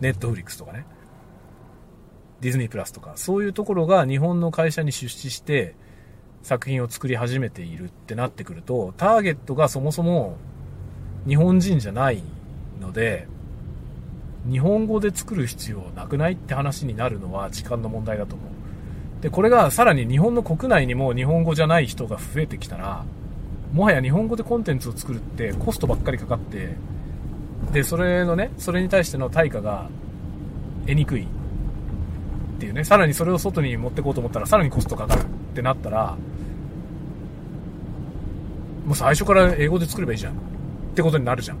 [0.00, 0.86] ネットフリックスとかね。
[2.40, 5.76] ディズニープラスとか、そういうところが日本の会社に出資して
[6.42, 10.36] 作品を作り始めているってなってくると、ターゲットがそもそも
[11.26, 12.22] 日本人じゃない
[12.80, 13.28] ので、
[14.50, 18.51] 日本語で作る必要なくないって話になるのは時間の問題だと思う。
[19.22, 23.04] で、これがさらに日本の国内にも日本語じゃない人が増えてきたら、
[23.72, 26.76] もはや日本語でコンテンツを作るってコストばっかりかかって、
[27.72, 29.88] で、それのね、それに対しての対価が
[30.82, 31.26] 得にくいっ
[32.58, 36.16] ていうね、さらにそれを外に持ってこうと思ったらさらにコストかかるってなったら、
[38.84, 40.36] もう最初から英語で作ればいいじゃんっ
[40.96, 41.58] てことになるじゃん。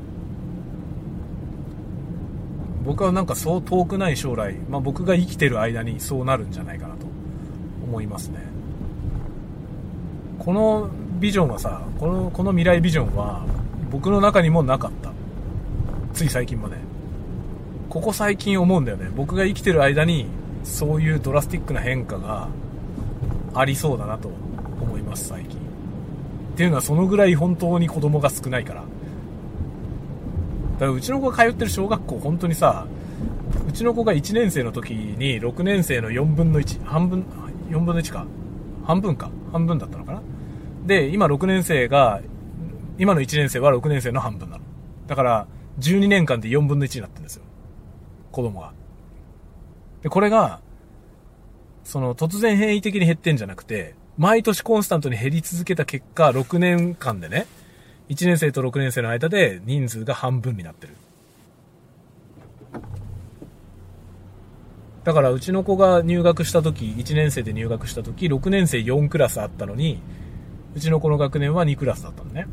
[2.84, 6.96] 僕はなんかそう遠くない将来、まあ、僕が生きてる間にそうなるんじゃないかな
[7.92, 8.38] 思いますね。
[10.38, 10.88] この
[11.20, 13.44] ビジョンはさ、この、この未来ビジョンは
[13.90, 15.12] 僕の中にもなかった。
[16.14, 16.76] つい最近まで。
[17.90, 19.10] ここ最近思うんだよね。
[19.14, 20.26] 僕が生きてる間に
[20.64, 22.48] そういうドラスティックな変化が
[23.54, 24.30] ありそうだなと
[24.80, 25.58] 思います、最近。
[25.58, 28.80] っていうのはそのぐらい本当に子供が少ないから。
[28.80, 32.86] だからうちの子が通ってる小学校、本当にさ、
[33.68, 37.24] うちの子が1年生の時に6年生の4分の1、半分、
[37.72, 38.26] 4分の1か。
[38.84, 39.30] 半分か。
[39.50, 40.22] 半分だったのかな。
[40.86, 42.20] で、今6年生が、
[42.98, 44.64] 今の1年生は6年生の半分なの。
[45.06, 45.46] だから、
[45.80, 47.44] 12年間で4分の1になってるんですよ。
[48.30, 48.72] 子供が。
[50.02, 50.60] で、これが、
[51.84, 57.46] その突然変異的に減ってんじゃなくて、毎年コンスタントに減り続けた結果、6年間でね、
[58.08, 60.94] 1年生と6年生の間で人数が半分になってる。
[65.04, 70.00] だからうちの子が入学した時、1年生で入学した時、6年生4クラスあったのに、
[70.74, 72.46] うちの子の学年は2クラスだったのね。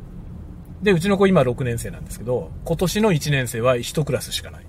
[0.81, 4.65] で、うちの子今6年生なんですけど、今年の1年生は1クラスしかない。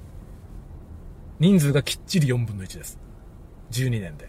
[1.39, 2.99] 人数がきっちり4分の1です。
[3.70, 4.28] 12年で。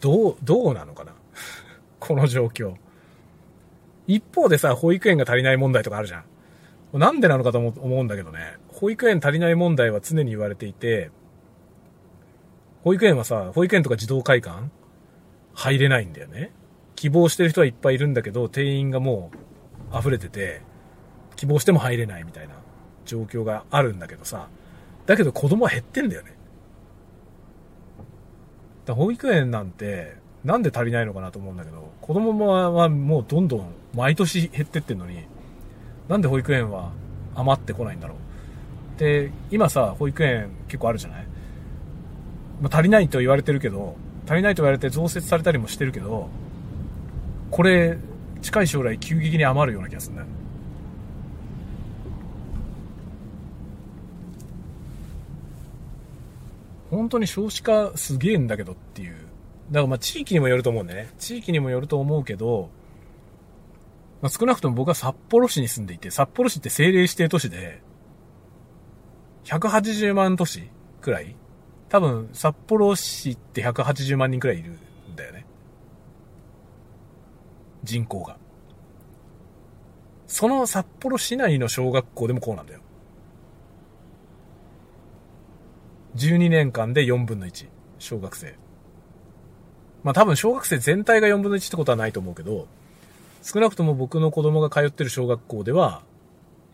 [0.00, 1.12] どう、どうなのかな？
[1.98, 2.74] この状況。
[4.06, 6.24] 一方でさ、保育園が足りない問題とかあるじゃん。
[6.98, 8.54] なんでなのかと思うんだけどね。
[8.68, 11.10] 保育園足りない問題は常に言われていて、
[12.84, 14.70] 保育園はさ、保育園とか児童会館
[15.54, 16.52] 入れないんだよね。
[16.94, 19.30] 希望してる人はいっぱいいるんだけど、定員がも
[19.92, 20.62] う溢れてて、
[21.34, 22.54] 希望しても入れないみたいな
[23.04, 24.48] 状況があるんだけどさ、
[25.06, 26.36] だけど子供は減ってんだよね。
[28.84, 35.24] だ保育園なんて、なんで足りないのかなと思うんだけど、子供はもうどんどん毎年減ってってんのに、
[36.08, 36.92] なんで保育園は
[37.34, 38.14] 余ってこないんだろ
[38.96, 39.00] う。
[39.00, 41.26] で、今さ、保育園結構あるじゃない？
[42.62, 46.28] まあ、足りないと言われてるけど、足りないと言われて増設されたりもしてるけど、
[47.50, 47.98] これ、
[48.40, 50.28] 近い将来急激に余るような気がするんだよ。
[56.90, 59.25] 本当に少子化すげえんだけどっていう。
[59.70, 61.12] だからまあ地域にもよると思うんだよね。
[61.18, 62.70] 地域にもよると思うけど、
[64.22, 67.82] まあ、少なくとも僕は札幌市に住んでいて、札幌市って政令指定都市で、
[69.44, 71.36] 180万都市くらい
[71.88, 75.46] 多分、札幌市って180万人くらいいるんだよね。
[77.84, 78.38] 人口が。
[80.26, 82.80] その札幌市内の小学校でもこうなんだよ。
[86.16, 88.56] 12年間で4分の1、小学生。
[90.06, 92.68] まあ多分小学生全体が4分の1ってことはないと思うけど、
[93.42, 96.02] 少なくとも僕の子供が通ってる小学校では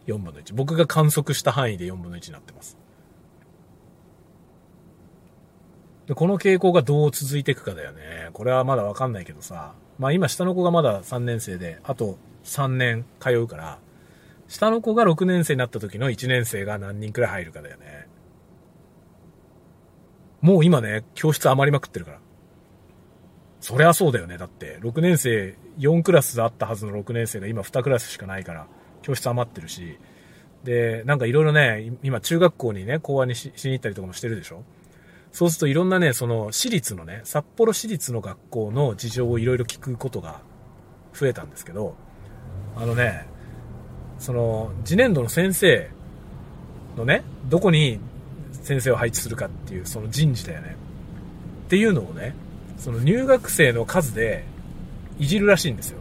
[0.06, 0.54] 4分の1。
[0.54, 2.76] 僕が観測した範囲で4分の1になってます。
[6.08, 8.28] でこの傾向がどう続いていくかだよね。
[8.34, 9.72] これはまだわかんないけどさ。
[9.98, 13.78] まあ今下の子がまだ3年生で、あと3年通うから、
[14.46, 18.08] 下の子が6年生になった時の1年生が何人くらい入るかだよね。
[20.42, 22.18] もう今ね、教室余りまくってるから。
[23.62, 24.38] そりゃそうだよね。
[24.38, 28.66] だって、6年生、4クラスあったはずの6年生が今2クラスしかないから、
[29.02, 30.00] 教室余ってるし。
[30.64, 34.64] で、なんかいろいろね、今中学校にね、講話にしに行ったりとかもしてるでしょ
[35.30, 40.40] そうするといろんなね、その私立のね、札幌市立の学校の事情をいろいろ聞くことが
[41.14, 41.94] 増えたんですけど、
[42.76, 43.26] あのね、
[44.18, 45.88] その、次年度の先生
[46.96, 48.00] のね、どこに
[48.50, 50.76] 先生を配置するかっていうその人事だよね。
[51.66, 52.34] っていうのをね、
[52.82, 54.42] その入学生の数で
[55.20, 56.00] いじるらしいんですよ。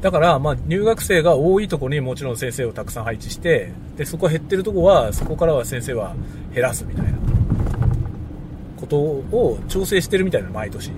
[0.00, 6.16] だから、まあ、入学生が多いとこにもちろん先生をたくさん配置して、で、そこ減ってるとこは、そこからは先生は
[6.52, 7.12] 減らすみたいな
[8.80, 10.90] ことを調整してるみたいな、毎年。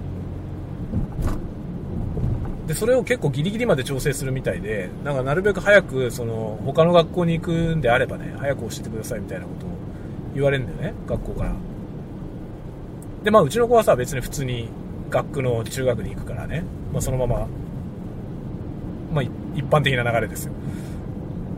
[2.67, 9.74] で、それを結構ギリギリまで調整するみたいで、なんかなるべく早く、その、他の学校に行くんであればね、早く教えてくださいみたいなことを
[10.35, 11.53] 言われるんだよね、学校から。
[13.23, 14.69] で、まあ、うちの子はさ、別に普通に
[15.11, 17.47] 学区の中学に行くからね、まあ、そのまま、
[19.13, 19.25] まあ、
[19.55, 20.53] 一般的な流れですよ。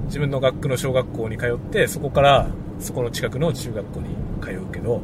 [0.07, 2.49] 自分の学区の小学校に通って、そこから、
[2.79, 4.07] そこの近くの中学校に
[4.41, 5.01] 通うけど、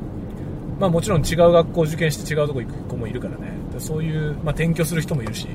[0.78, 3.52] まあもちろん違う学校受験して違うとこ行く子もいるからね。
[3.78, 5.48] そういう、まあ転居する人もいるし、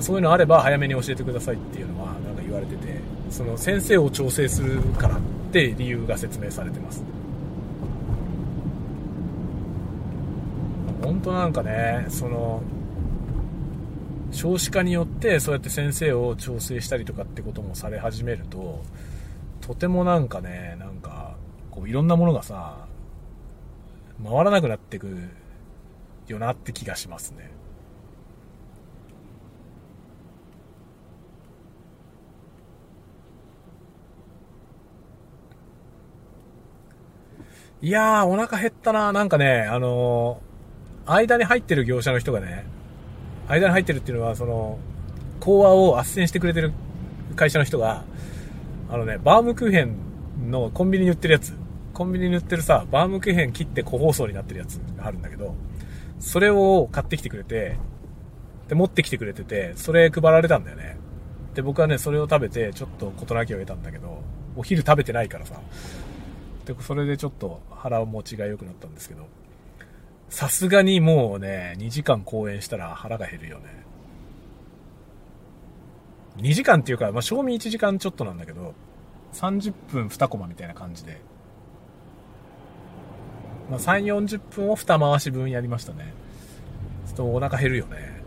[0.00, 2.98] そういうのあれば早めに教えてくださいっていうのはなんか言われてて、
[3.30, 5.20] その先生を調整するからっ
[5.52, 7.04] て理由が説明されてます。
[11.24, 12.62] 当なんかね、その、
[14.30, 18.82] 少子化によってそうやって先生を調整したりとかってこともされ始めると、
[19.60, 21.36] とてもなんかね、なんか、
[21.70, 22.86] こういろんなものがさ、
[24.22, 25.08] 回らなくなってく
[26.28, 27.50] よなって気がしますね。
[37.80, 39.12] いやー、お腹減ったな。
[39.12, 40.53] なんかね、あのー、
[41.06, 42.66] 間に入ってる業者の人がね、
[43.48, 44.78] 間に入ってるっていうのは、その、
[45.40, 46.72] 講話を斡旋してくれてる
[47.36, 48.04] 会社の人が、
[48.90, 49.96] あのね、バームクーヘン
[50.50, 51.54] のコンビニに売ってるやつ、
[51.92, 55.54] コンビニに売ってるさ、バームクーヘン切って個包装になってるやつがあるんだけど、
[56.20, 57.76] それを買ってきてくれて、
[58.68, 60.96] で、持ってきてくれてて、それ配られたんだよね。
[61.54, 64.22] で、僕はね、それを食べて、ちょっと事なきを得たんだけど、
[64.56, 65.60] お昼食べてないからさ、
[66.64, 69.26] で、それでちょっと腹持ちが良くなったんですけど、
[70.34, 73.66] さすがにもうね、2時間公演したら腹が減るよね。
[76.38, 78.74] 2時間っていうか、まあ、賞味1時間ちょっとなんだけど、
[79.32, 81.20] 30分2コマみたいな感じで、
[83.70, 86.12] まあ、3、40分を2回し分やりましたね。
[87.06, 88.20] ちょっとお腹減るよね。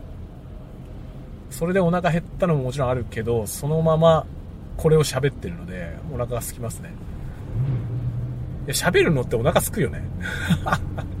[1.50, 4.24] それでお腹減ったのももちろんあるけど、そのまま
[4.78, 6.88] これを喋ってるので、お腹が空きますね。
[8.64, 10.02] いや、喋るのってお腹空くよね。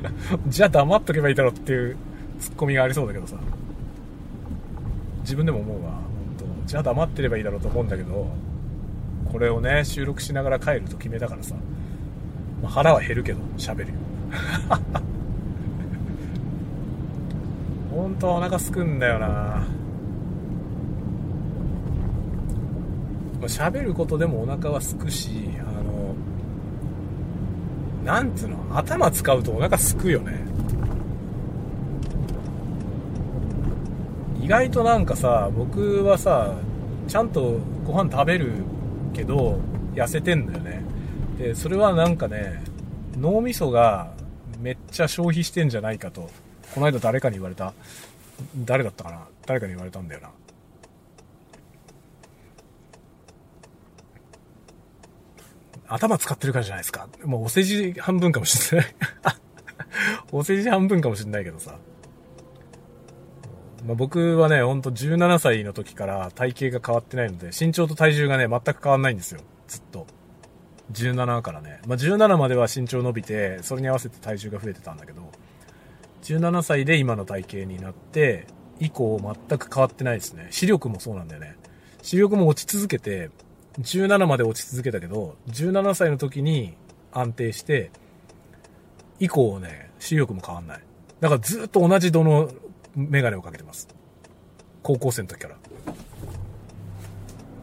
[0.48, 1.96] じゃあ黙っとけばいいだろっていう
[2.38, 3.36] ツッコミがありそうだけどさ。
[5.22, 5.90] 自分でも思うわ。
[5.90, 6.00] 本
[6.38, 8.28] 当じゃあ黙ってればいいだろうと思うんだけど、
[9.30, 11.54] これをね、収録しながら帰ると決めたからさ。
[12.62, 13.94] まあ、腹は減るけど、喋るよ。
[17.90, 19.66] 本当はお腹すくんだよな
[23.42, 25.65] 喋ることでもお腹はすくし、あ、
[28.06, 28.56] なんつうの？
[28.78, 30.46] 頭使うとお腹すくよね。
[34.40, 36.54] 意外となんかさ僕はさ
[37.08, 38.52] ちゃんとご飯食べる
[39.12, 39.58] けど
[39.94, 40.84] 痩せてんだよね。
[41.36, 42.62] でそれはなんかね
[43.18, 44.12] 脳みそが
[44.60, 46.30] めっちゃ消費してんじゃないかと。
[46.72, 47.74] この間誰かに言われた。
[48.64, 49.26] 誰だったかな？
[49.46, 50.30] 誰かに言われたんだよな。
[55.88, 57.08] 頭使ってるからじゃないですか。
[57.24, 58.94] もうお世辞半分かもしれない。
[60.32, 61.76] お世辞半分かもしれないけどさ。
[63.86, 69.40] まあ、僕はね、ほんと17歳の時から体型が変わってないので、身長と体重がね、全く変わんないんですよ。
[69.68, 70.06] ずっと。
[70.92, 71.80] 17からね。
[71.86, 75.30] まあ、17までは身長伸びて、それに合わせて体重が増えてたんだけど、
[76.22, 78.46] 17歳で今の体型になって、
[78.80, 79.18] 以降
[79.48, 80.48] 全く変わってないですね。
[80.50, 81.56] 視力もそうなんだよね。
[82.02, 83.30] 視力も落ち続けて、
[83.80, 86.74] 17まで落ち続けたけど、17歳の時に
[87.12, 87.90] 安定して、
[89.18, 90.80] 以降ね、視力も変わんない。
[91.20, 92.50] だからずっと同じ度の
[92.94, 93.88] メガネをかけてます。
[94.82, 95.56] 高校生の時から。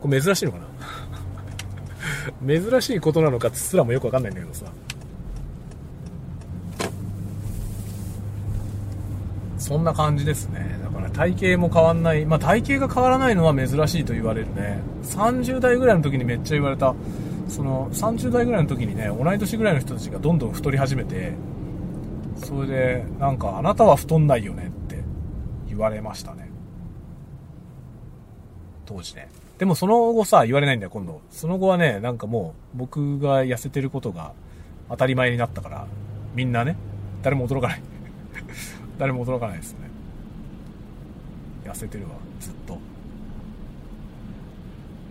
[0.02, 0.58] これ珍しいのか
[2.46, 2.60] な？
[2.60, 4.66] 珍しいことなのかすらもよくわかんないんだけどさ。
[9.64, 10.78] そんな感じですね。
[10.84, 12.26] だから体型も変わんない。
[12.26, 14.82] まあ体型が変わらないのは珍しいと言われるね。
[15.04, 16.94] 30代ぐらいの時にめっちゃ言われた。
[17.48, 21.32] その30代ぐらいの時にね、同い年ぐらいの人たちがどんどん太り始めて、
[22.36, 25.02] それで、なんかあなたは太んないよねって
[25.70, 26.50] 言われましたね。
[28.86, 29.30] 当時ね。
[29.60, 31.22] でもその後さ、言われないんだよ、今度。
[31.30, 34.34] その後はね、なんかもう、僕が痩せてることが
[34.90, 35.88] 当たり前になったから、
[36.36, 36.76] みんなね、
[37.22, 37.93] 誰も驚かない。
[38.98, 39.80] 誰も驚かないですね。
[41.66, 42.78] 痩せてるわずっと。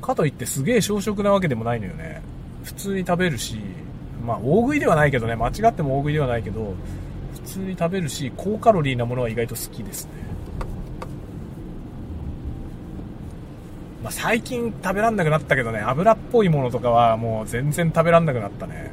[0.01, 2.23] かといってすげえ小食なわけでもないのよね。
[2.65, 3.59] 普通に食べるし
[4.25, 5.37] まあ大食いではないけどね。
[5.37, 6.75] 間違っても大食いではないけど
[7.35, 10.11] 普通に食べるし高カロリーなものは意外と好きですね。
[14.03, 15.79] まあ、最近食べらんなくなったけどね。
[15.81, 18.91] 油っぽいものとかはもう全然食べらんなくなったね。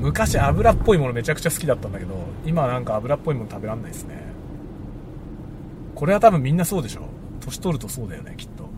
[0.00, 2.14] 昔油っぽいものめちゃくちゃ好きだったんだけど
[2.46, 4.16] 今はなんか油っぽいもの食べらんないですね。
[5.94, 7.02] これは多分みんなそうでしょ。
[7.40, 8.68] 年取るとそうだよねきっと。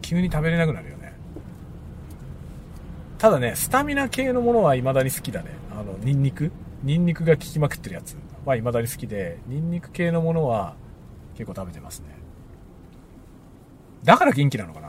[0.00, 1.12] 急に食べれなくなるよね。
[3.18, 5.50] ただねスタミナ系のものは未だに好きだね。
[5.72, 6.52] あのニンニク？
[6.84, 10.76] ニンニクが効きまくってるやつは未だに好きでニンニク系のものは
[11.34, 12.06] 結構食べてますね。
[14.04, 14.85] だから元気なのかな？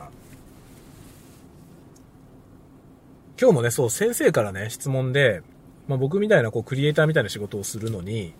[3.40, 5.42] 今日もね、そう、先生からね、質問で、
[5.86, 8.34] まあ、僕みたいな、こう、クリエイターみたいな仕事をするのに、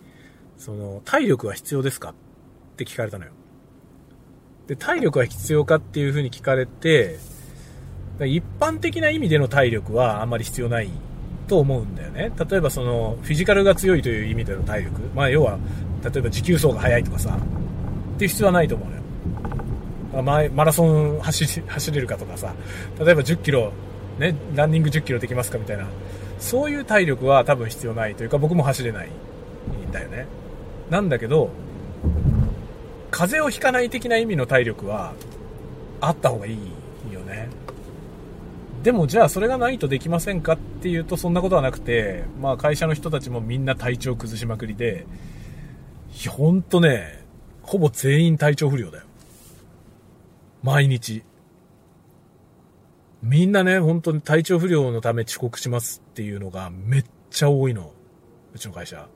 [0.57, 2.09] その、体力は必要ですか？
[2.09, 2.13] っ
[2.75, 3.31] て聞かれたのよ。
[4.67, 7.17] で、体力は必要かっていう風に聞かれて、
[8.19, 10.89] 一般的な意味での体力はあんまり必要ない
[11.47, 12.33] と思うんだよね。
[12.49, 15.01] 例えばその、フィジカルが強いという意味での体力。
[15.15, 15.57] まあ要は、
[16.03, 17.39] 例えば持久走が速いとかさ、
[18.15, 19.01] っていう必要はないと思うのよ。
[20.23, 22.53] まあ、マラソン走り走れるかとかさ、
[22.99, 23.71] 例えば10キロ
[24.19, 25.87] ね、ランニング10キロできますかみたいな、
[26.39, 30.27] そういう体力は多分必要ないというか、僕も走れないんだよね。
[30.89, 31.49] なんだけど、
[33.11, 35.13] 風邪をひかない的な意味の体力は、
[36.01, 37.49] あった方がいいよね。
[38.83, 45.05] でもじゃあそれがないとできませんかっていうとそんなことはなくて、まあ会社の人たちもみんな体調崩しまくりで、
[46.29, 47.23] ほんとね、
[47.61, 49.03] ほぼ全員体調不良だよ。
[50.63, 51.23] 毎日。
[53.21, 57.91] みんなね、本当に体調不良のため遅刻しますっていうのがめっちゃ多いの。
[58.53, 59.07] うちの会社。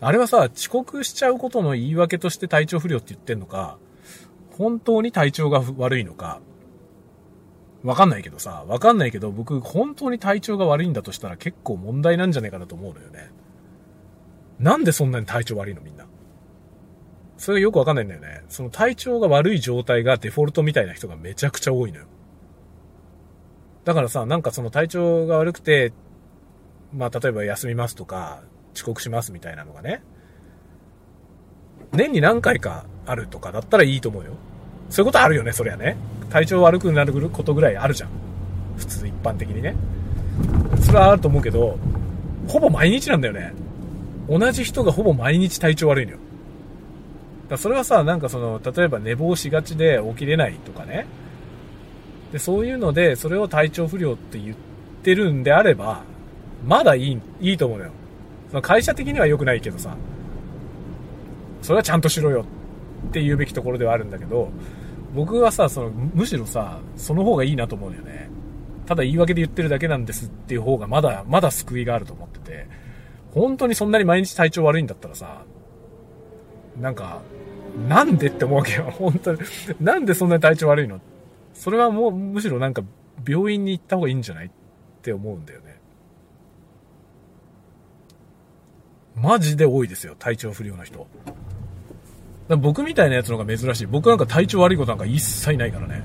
[0.00, 3.78] あれはさ、遅刻しちゃうことの言い訳として体調不良って言ってんのか、
[4.50, 6.40] 本当に体調が悪いのか、
[7.82, 13.30] わかんないけどさ、わかんないけど僕本当に体調が悪いんだとしたら結構問題なんじゃないかなと思うのよね。
[14.58, 16.06] なんでそんなに体調悪いのみんな？
[17.36, 18.42] それがよくわかんないんだよね。
[18.48, 22.06] その体調が悪い状態がデフォルトみたいな人がめちゃくちゃ多いのよ。
[23.84, 25.92] だからさ、なんかその体調が悪くて、
[26.92, 28.42] まあ例えば休みますとか、
[28.74, 30.02] 遅刻しますみたいなのがね、
[31.92, 34.32] 年に何回かあるとかだったらいいと思うよ。
[34.90, 35.96] そういうことあるよね、そりゃね。
[36.30, 38.10] 体調悪くなることぐらいあるじゃん。
[38.76, 39.74] 普通一般的にね。
[40.82, 41.78] それはあると思うけど、
[42.48, 43.52] ほぼ毎日なんだよね。
[44.28, 46.18] 同じ人がほぼ毎日体調悪いのよ。
[47.48, 51.06] だそれはさ、なんかその、例えば寝坊しがちで起きれないとかね。
[52.34, 54.56] で、そういうので、それを体調不良って言っ
[55.04, 56.02] てるんであれば、
[56.66, 57.92] まだいい、いいと思うのよ。
[58.48, 59.96] その会社的には良くないけどさ、
[61.62, 62.44] それはちゃんとしろよ
[63.06, 64.50] って言うべきところではあるんだけど、
[65.14, 68.28] 僕はさ、その、むしろさ、その方がいいなと思うんだよね。
[68.84, 72.66] ただ言い訳で言ってるだけなんですっていう方がまだ、まだ救いがあると思ってて、
[73.32, 75.44] 本当にそんなに毎日体調悪いんだったらさ、
[76.80, 77.20] なんか、
[77.88, 78.90] なんでって思うわけよ。
[78.90, 79.38] 本当に。
[79.80, 81.00] なんでそんなに体調悪いの
[81.54, 82.82] それはもう、むしろなんか、
[83.26, 84.50] 病院に行った方がいいんじゃないっ
[85.00, 85.80] て思うんだよね。
[89.16, 91.06] マジで多いですよ、体調不良な人。
[92.48, 93.86] 僕みたいなやつの方が珍しい。
[93.86, 96.02] 僕なんか体調悪いことなんか一切ないからね。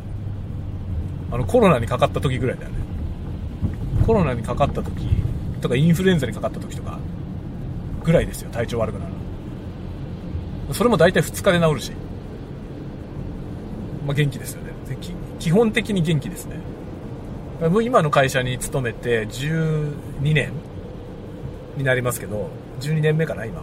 [1.32, 2.78] あの、コロナにかかった時ぐらいだよね。
[4.06, 5.06] コロナにかかった時
[5.62, 6.98] とかインフルエンザにかかった時とか
[8.04, 9.12] ぐらいですよ、体調悪くなる
[10.70, 10.74] の。
[10.74, 11.92] それも大体2日で治るし。
[14.06, 14.69] まあ、元気ですよね。
[15.40, 16.58] 基本的に元気ですね。
[17.82, 20.52] 今の会社に勤めて12年
[21.78, 22.50] になりますけど、
[22.82, 23.62] 12年目かな、今。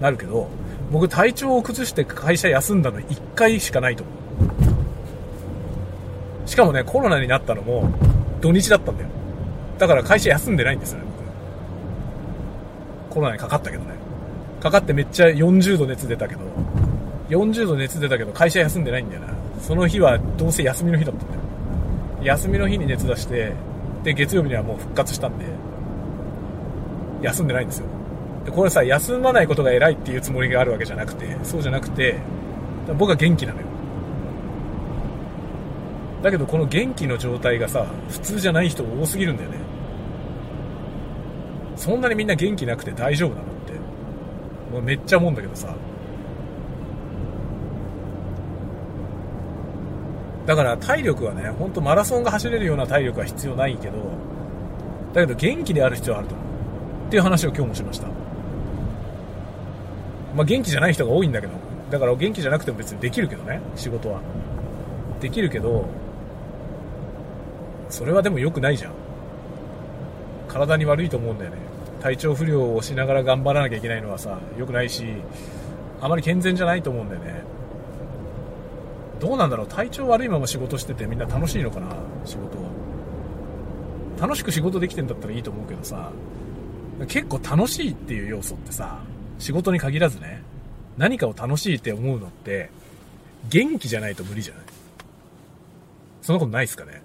[0.00, 0.48] なるけど、
[0.90, 4.12] 僕体調を崩して会社休んだの1回しかないと思
[6.44, 6.48] う。
[6.48, 7.88] しかもね、コロナになったのも
[8.40, 9.08] 土日だったんだよ。
[9.78, 11.04] だから会社休んでないんですよね、
[13.08, 13.14] 僕。
[13.14, 13.92] コロナにかかったけどね。
[14.60, 16.40] かかってめっちゃ40度熱出たけど、
[17.30, 19.28] 40度熱出たけど会社休んでないんだよな。
[19.62, 21.40] その日はどうせ休みの日だったんだよ。
[22.22, 23.54] 休みの日に熱出して、
[24.04, 25.46] で、月曜日にはもう復活したんで、
[27.22, 27.86] 休んでないんですよ。
[28.44, 32.18] でこれさ休まないことが偉いっていうつもりがあるわけじゃなくてそうじゃなくて
[32.98, 33.66] 僕は元気なのよ
[36.22, 39.58] だけどこの元気の状態がさ普通じゃない人多すぎるんだよね
[41.76, 43.72] そんなにみんな元気なくて大丈夫なのって
[44.72, 45.74] もうめっちゃ思うんだけどさ
[50.46, 53.98] だから体力はねほんとマラソンが走れるような体力は必要ないけど
[55.12, 56.46] だけど元気である必要はあると思う
[57.08, 58.08] っていう話を今日もしました
[60.34, 61.52] まあ、元気じゃない人が多いんだけど、
[61.90, 64.20] だから元気じゃなくても別にできるけどね、仕事は。
[65.20, 65.86] できるけど、
[67.90, 68.92] それはでも良くないじゃん。
[70.48, 71.58] 体に悪いと思うんだよね。
[72.00, 75.06] 体調不良をしながら頑張らなきゃいけないのはさ、良くないし、
[76.00, 77.42] あまり健全じゃないと思うんだよね。
[79.22, 81.94] どうなんだろう体調悪いまま仕事しててみんな楽しいのかな
[82.24, 82.58] 仕事。
[84.20, 86.10] 楽しく仕事できてんだったらいいと思うけどさ、
[87.06, 88.98] 結構楽しいっていう要素ってさ、
[89.38, 90.42] 仕事に限らずね、
[90.96, 92.70] 何かを楽しいって思うのって、
[93.48, 94.64] 元気じゃないと無理じゃない？
[96.20, 97.00] そんなことないっすかね？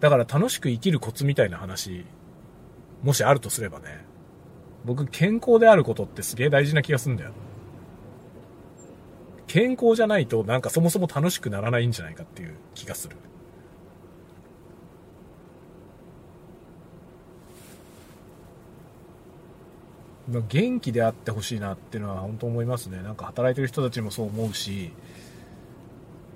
[0.00, 2.04] だから楽しく生きるコツみたいな話、
[3.04, 4.04] もしあるとすればね、
[4.84, 7.30] 僕健康であることってすげえ大事な気がすんだよ。
[9.52, 13.16] 健康じゃないとなんかそもそも楽しくならないんじゃないかっていう気がする。
[20.48, 23.02] 元気であってほしいなっていうのは本当思いますね。
[23.02, 24.90] なんか働いてる人たちもそう思うし、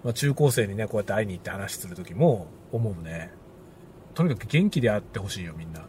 [0.04, 3.30] まあ、中高生にね、こうやって会いに行って話するときも思うね。
[4.12, 5.86] とにかく元気であってほしいよ、みんな。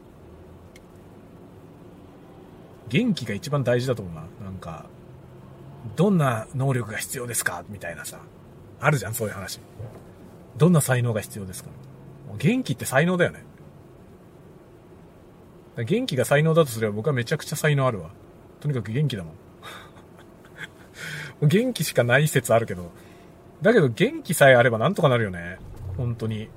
[2.88, 4.24] 元気が一番大事だと思うな。
[4.46, 4.86] なんか、
[5.96, 7.64] どんな能力が必要ですか？
[7.70, 8.20] みたいなさ。
[8.80, 9.60] あるじゃん、そういう話。
[10.58, 11.70] どんな才能が必要ですか？
[12.38, 13.44] 元気って才能だよね。
[15.86, 18.10] 元気が才能だとすれば僕はめちゃくちゃ才能あるわ。
[18.60, 19.34] とにかく元気だもん。
[21.48, 22.90] 元気しかない説あるけど。
[23.62, 25.60] だけど元気さえあればなんとかなるよね。
[25.96, 26.50] 本当に。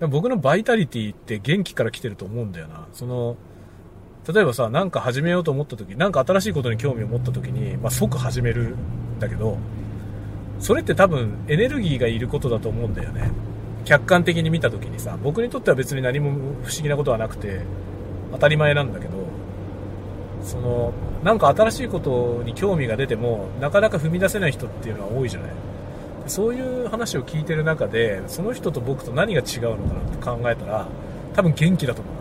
[0.00, 2.86] 僕のバイタリティって元気から来てると思うんだよな。
[2.92, 3.36] その、
[4.32, 9.58] 例えばさ、なんか始めようと思った時、なんか新しいことに興味を持った時に、まあ、即始めるんだけど、
[10.58, 13.30] それって多分エネルギーがいることだと思うんだよね。
[13.86, 16.32] 客観的に見た時にさ僕にとっては別に何も
[16.64, 17.60] 不思議なことはなくて
[18.32, 19.14] 当たり前なんだけど
[20.42, 20.92] その
[21.22, 25.50] なんか新しいことに興味が出てもなかなか踏み出せない人っていうのは多いじゃない
[26.26, 30.88] そういう話を聞いてる中でその人と僕と何が違うのかなって考えたら
[31.34, 32.15] 多分元気だと思う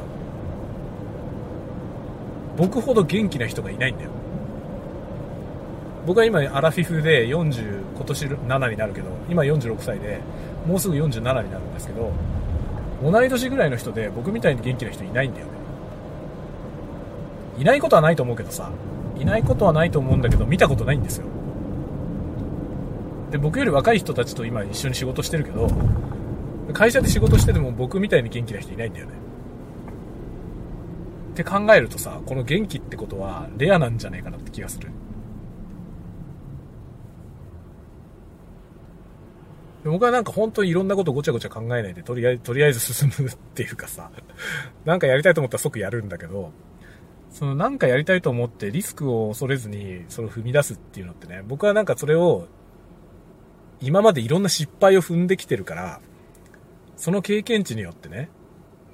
[2.58, 4.10] 僕ほど元気な人がいないんだよ。
[6.06, 10.20] 僕は今アラフィフで40今年7になるけど今46歳で
[10.68, 12.12] もうすぐ47になるんですけど
[13.02, 15.52] 同い年ぐらいの人で僕みたいに元気な人いないんだよね。
[17.58, 18.72] いないことはないと思うけどさ
[19.18, 21.26] いないことはないと思うんだけど見たことないんですよ。
[23.32, 25.68] で僕より若い人たちと今一緒に仕事してるけど
[26.74, 29.14] 会社で仕事してても僕みたいに元気な人いないんだよね。
[31.36, 34.90] って考えるとさこの元気ってことはレアなんじゃねえかなって気がする。
[39.84, 44.10] 僕はなんか本当にいろんなことごちゃごちゃ考えないで、とりあえず、とりあえず進むっていうかさ、
[44.84, 46.52] なんかやりたいと思ったら即やるんだけど、
[47.30, 52.48] そのなんかやりたいと思ってリスクを恐れずにそれを踏み出すっていうのってね、僕はなんかそれを
[53.80, 56.02] 今までいろんな失敗を踏んできてるから、
[56.96, 58.30] その経験値によってね、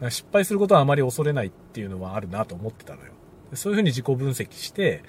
[0.10, 3.11] 失敗することはあまり恐れないっていうのはあるなと思ってたのよ。
[3.53, 5.03] そういうふうに自己分析して、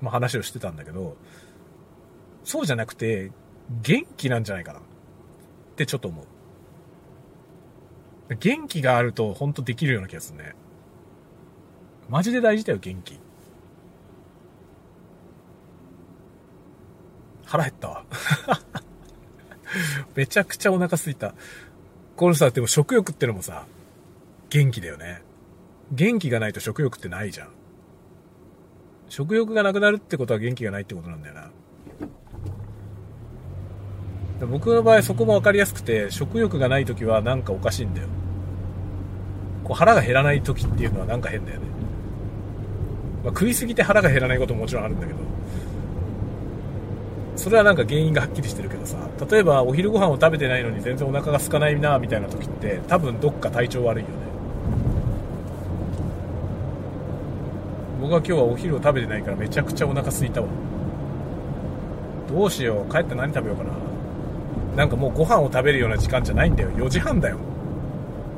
[0.00, 1.16] まあ話をしてたんだけど、
[2.44, 3.30] そうじゃなくて、
[3.82, 4.82] 元気なんじゃないかなっ
[5.76, 6.24] てちょっと思う。
[8.36, 10.54] 元気があると本当できるような気がするね。
[12.08, 13.18] マジで大事だよ、元気。
[17.44, 18.04] 腹減ったわ。
[20.14, 21.34] めちゃくちゃお腹すいた。
[22.16, 23.66] これさ、でも食欲ってのもさ、
[24.50, 25.22] 元気だよね。
[25.90, 27.48] 元気がないと食欲ってないじゃん。
[29.08, 31.50] 食欲がなくなるってことは元気がないってことなんだよな。
[34.46, 38.08] 僕の場合そこも分かりやすくて、食欲がない時はなんかおかしいんだよ。
[39.64, 41.66] こう腹が減らない時っていうのはなんか変だよね。
[43.24, 45.18] まあ、食いすぎて腹が減らないことももちろんあるんだけど、
[47.42, 48.96] それはなんか原因がはっきりしてるけどさ、
[49.28, 54.14] 例えばお昼ご飯を食べてないのに全然お腹が空かないなみたいな時って多分どっか体調悪いよね。
[58.00, 60.46] 僕は今日はお昼を食べてないからめちゃくちゃお腹空いたわ。
[62.28, 63.70] どうしよう、帰って何食べようかな。
[64.76, 66.70] なんかもうご飯を食べるような時間じゃないんだよ。
[66.70, 67.38] 4時半だよ。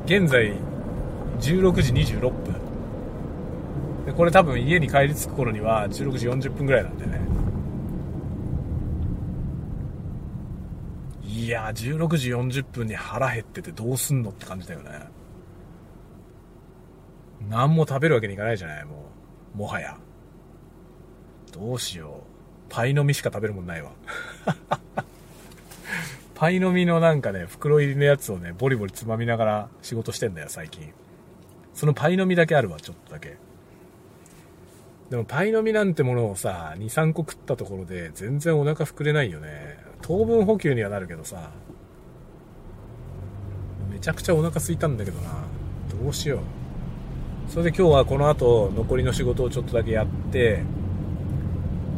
[0.06, 0.54] 現在、
[1.40, 2.32] 16時26分。
[4.06, 7.20] で、これ多分家に帰り着く頃には16時40分ぐらいなんだよね。
[11.44, 15.08] いやー、16時40分に腹減っててどうすんのって感じだよね。
[17.50, 19.10] 何も食べるわけにいかないじゃない、も
[19.54, 19.58] う。
[19.58, 19.98] もはや。
[21.52, 22.70] どうしよう。
[22.70, 23.90] パイの実しか食べるもんないわ。
[26.34, 30.94] パイの実のなんかね、袋入りのやつをね、ボリボリつまみながら仕事してんだよ、最近。
[31.74, 33.36] そのパイの実だけあるわ、ちょっとだけ。
[35.10, 39.78] でもパイの実なんてものをさ、2、3個食ったところで全然お腹膨れないよね。
[40.02, 41.50] 糖分補給にはなるけどさ、
[43.90, 45.30] めちゃくちゃお腹空いたんだけどな。
[46.02, 47.50] どうしよう。
[47.50, 50.62] それで今日はこの後残りの仕事をちょっとだけやって、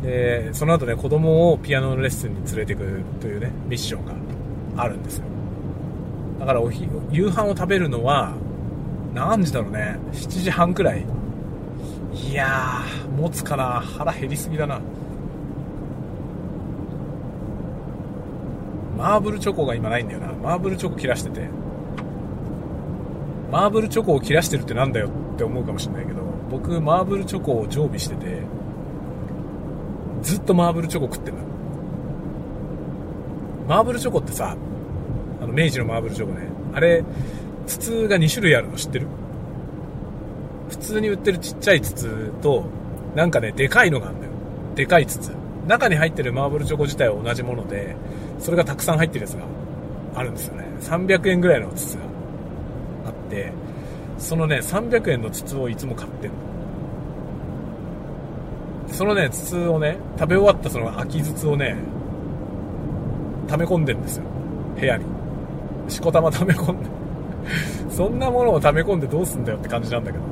[0.03, 5.25] で、その後ね、子供をピアノのレッスンに連れてくるというね、ミッションがあるんですよ。
[6.39, 8.35] だからおひ、夕飯を食べるのは、
[9.15, 11.07] 何時だろうね、7時半くらい。
[12.25, 14.81] いやー、持つかな腹減りすぎだな。
[18.97, 20.33] マーブルチョコが今ないんだよな。
[20.33, 21.49] マーブルチョコ切らしてて。
[23.53, 28.41] マーブルチョコを切らしてるってなんだよって思うかもしれないけど、僕、マーブルチョコを常備してて、
[30.23, 31.45] ずっとマーブルチョコ食ってるの。
[33.69, 34.57] マーブルチョコってさ、
[35.43, 36.49] あの、明治のマーブルチョコね。
[36.73, 37.05] あれ、
[37.67, 39.07] 筒が2種類あるの知ってる？
[40.69, 42.65] 普通に売ってるちっちゃい筒と、
[43.15, 44.33] なんかね、でかいのがあるんだよ。
[44.75, 45.33] でかい筒。
[45.67, 47.97] 中に入ってるマーブルチョコ自体は同じもので、
[48.39, 49.45] それがたくさん入ってるやつが
[50.15, 50.65] あるんですよね。
[50.81, 52.05] 300円ぐらいの筒が
[53.07, 53.53] あって、
[54.19, 56.37] そのね、300円の筒をいつも買ってんの。
[58.89, 61.77] そのね、筒をね、食べ終わったその空き筒をね、
[63.49, 64.25] 溜め込んでんですよ。
[64.79, 65.05] 部屋に。
[65.89, 66.91] しこたま溜め込んで。
[67.91, 70.25] そんなものを溜め込んでどうすんだよって感じなんだけど。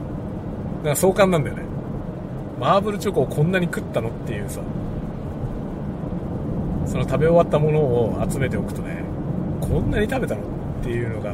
[0.85, 1.63] だから壮観なんだよね。
[2.61, 4.61] マーブルチョコをこんなに食ったのっていうさ、
[6.87, 9.03] その食べ終わったものを集めておくとね、
[9.63, 10.45] こんなに食べたのっ
[10.83, 11.33] ていうのが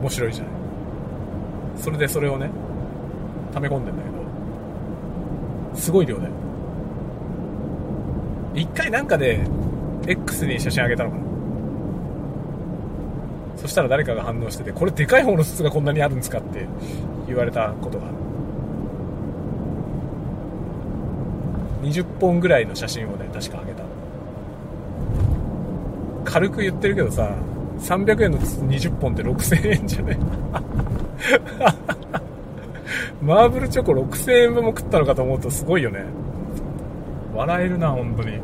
[0.00, 0.52] 面白いじゃない。
[1.76, 2.50] それでそれをね、
[3.54, 6.32] 溜め込んでんだけど、すごい量だよ。
[8.54, 9.46] 一回なんかで、
[10.08, 11.22] X に写真あげたのかな。
[13.56, 16.66] そしたら誰かが反応してて、これでかい方の筒がこんなにあるんですかって
[17.28, 18.25] 言われたことがある。
[21.90, 23.82] 20本ぐらいの写真をね、確かあげた。
[26.24, 27.30] 軽く言ってるけどさ、
[27.80, 30.18] 300円の筒20本って6000円じゃね？
[33.22, 36.04] マーブルチョコ6000円分も食ったのかと思うとすごいよね。
[37.34, 38.38] 笑えるな、本当に。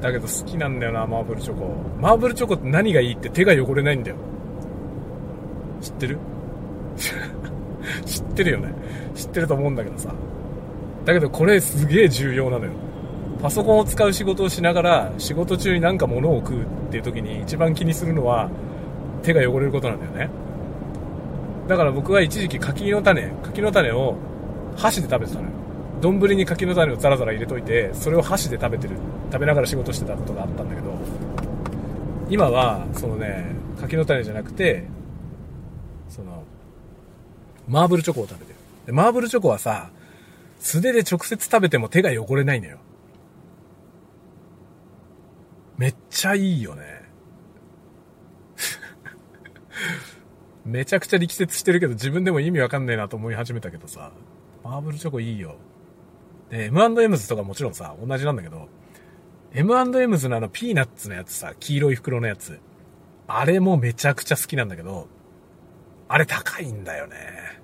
[0.00, 1.74] だけど好きなんだよな、マーブルチョコ。
[2.00, 4.16] マーブルチョコって何がいいって手が汚れないんだよ。
[5.80, 6.18] 知ってる？
[8.04, 8.68] 知ってるよね。
[9.14, 10.12] 知ってると思うんだけどさ。
[11.04, 12.72] だけどこれすげえ重要なのよ。
[13.42, 18.50] パソコンを使う仕事をしながら、仕事中になんか物を食うっていう時に一番気にするのは、
[19.22, 20.30] 手が汚れることなんだよね。
[21.68, 24.16] だから僕は一時期柿の種、柿の種を
[24.76, 25.50] 箸で食べてたのよ。
[26.00, 28.96] 丼に柿の種をザラザラ入れといて、それを箸で食べてる、
[29.32, 30.92] 食べながら仕事してたことがあったんだけど、
[32.28, 33.46] 今は、そのね、
[33.80, 34.84] 柿の種じゃなくて、
[36.08, 36.42] その、
[37.68, 38.53] マーブルチョコを食べてる。
[38.86, 39.90] で、マーブルチョコはさ、
[40.58, 42.78] 素手で直接食べても手が汚れないのよ。
[45.76, 47.02] めっちゃいいよね。
[50.64, 54.12] めちゃくちゃ力説してるけど自分でも意味わかんないなと思い始めたけどさ、
[54.62, 55.56] マーブルチョコいいよ。
[56.50, 58.68] で、M&M's とかもちろんさ、同じなんだけど、
[59.52, 62.60] M&M's のあのピーナッツのやつさ、黄色い袋のやつ。
[63.26, 65.08] あれもめちゃくちゃ好きなんだけど、
[66.08, 67.63] あれ高いんだよね。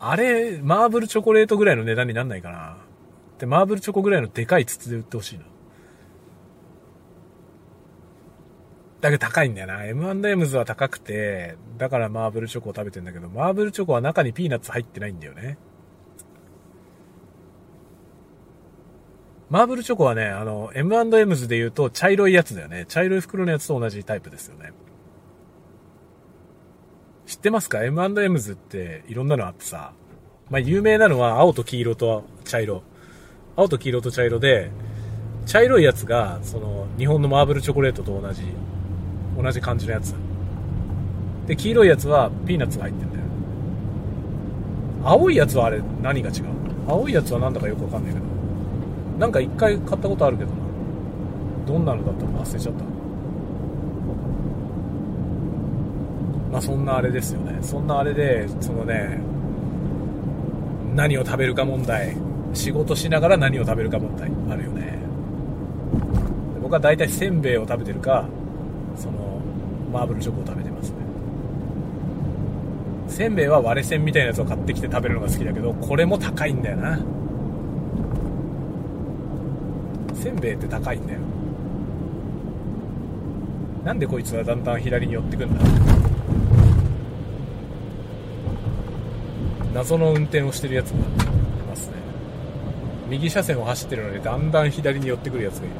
[0.00, 2.76] あれ、マーブルチョコレートぐらいの値段になんないかな。
[3.38, 5.44] で、マーブルチョコぐらいのでかい筒で売ってほしいな。
[9.00, 9.84] だけど高いんだよな。
[9.84, 15.58] M&M's は高くて、だからマーブルチョコを食べてんだけど、マーブルチョコは中にピーナッツ入ってないんだよね。
[19.50, 22.86] マーブルチョコはね、あの、M&M's で言うと茶色いやつだよね。
[22.88, 24.72] 茶色い袋のやつと同じタイプですよね。
[27.28, 29.92] 知ってますか ?M&M's っていろんなのあってさ、
[30.48, 32.82] まあ、有名なのは青と黄色と茶色。
[33.54, 34.70] 青と黄色と茶色で、
[35.44, 38.44] 茶色いやつが、その、日本のマーブルチョコレートと同じ、
[39.38, 40.14] 同じ感じのやつ。
[41.46, 43.22] で、黄色いやつはピーナッツが入ってんだよ。
[45.04, 46.44] 青いやつはあれ、何が違う？
[46.88, 48.24] 青いやつはなんだかよくわかんないけど。
[49.18, 50.56] なんか一回買ったことあるけどな。
[51.66, 52.97] どんなのだったか忘れちゃった。
[56.50, 57.58] まあそんなあれですよね。
[57.62, 59.20] そんなあれで、そのね、
[60.94, 62.16] 何を食べるか問題。
[62.54, 64.30] 仕事しながら何を食べるか問題。
[64.50, 64.98] あるよね。
[66.62, 68.24] 僕は大体せんべいを食べてるか、
[68.96, 69.40] その、
[69.92, 70.96] マーブルチョコを食べてますね。
[73.08, 76.98] せんべいは割れせんみたいなやつを買ってきて食べるのが好きだけど、これも高いんだよな。
[80.14, 81.20] せんべいって高いんだよ。
[83.84, 85.64] なんでこいつはだんだん左に寄ってくんだ？
[89.74, 91.00] 謎の運転をしてるやつがい
[91.68, 91.94] ますね。
[93.08, 95.74] 右車線を走ってるのにだんだん左に寄ってくるやつがいる。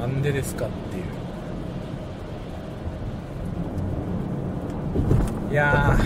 [0.00, 1.04] なんでですかっていう。
[5.52, 5.98] いや、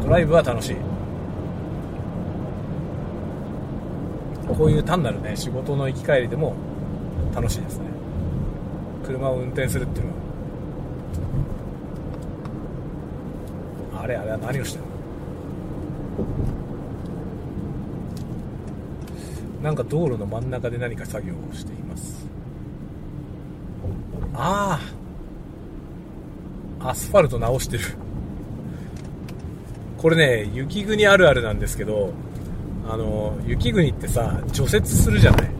[0.00, 0.76] ドライブは楽しい。
[4.56, 6.54] こういう単なるね、仕事の行き帰りでも
[7.34, 7.86] 楽しいですね。
[9.04, 10.11] 車を運転するっていうのは。
[14.02, 14.90] あれあれは何をしてるの？
[19.62, 22.26] なんか道路の真ん中で何か作業をしています。
[24.34, 24.80] あ
[26.80, 27.84] あアスファルト直してる。
[29.98, 32.10] これね、雪国あるあるなんですけど、
[32.90, 35.50] あの、雪国ってさ、除雪するじゃない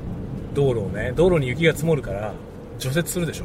[0.52, 1.12] 道路をね。
[1.14, 2.34] 道路に雪が積もるから、
[2.80, 3.44] 除雪するでしょ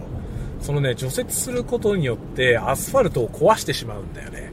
[0.60, 4.52] そのね、除雪することによって、アスファルトを壊してしまうんだよね。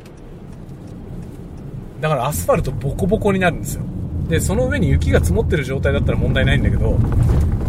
[2.05, 3.82] だからアスファルトボコボコになるんですよ。
[4.28, 6.98] で、その上に雪が積もってる状態だったら問題ないんだけど、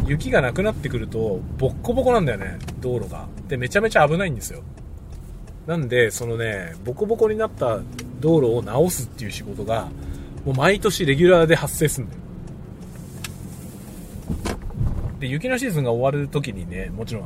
[0.06, 3.30] 雪がなくなってくると、ボッコボコなんだよね、道路が。
[3.48, 4.62] で、めちゃめちゃ危ないんですよ。
[5.68, 7.80] なんで、そのね、ボコボコになった
[8.20, 9.88] 道路を直すっていう仕事が、
[10.44, 12.22] もう毎年レギュラーで発生するんだよ。
[15.22, 17.24] で、雪のシーズンが終わる時にね、もちろん、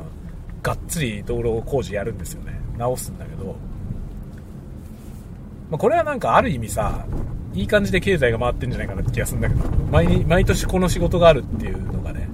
[0.62, 2.52] がっつり道路工事やるんですよね。
[2.78, 3.56] 直すんだけど、
[5.70, 7.06] まあ、これはなんかある意味さ、
[7.54, 12.28] いい感じで経済が回ってんじゃないかなって気がするんだけど、毎毎年この仕事があるっていうのがね、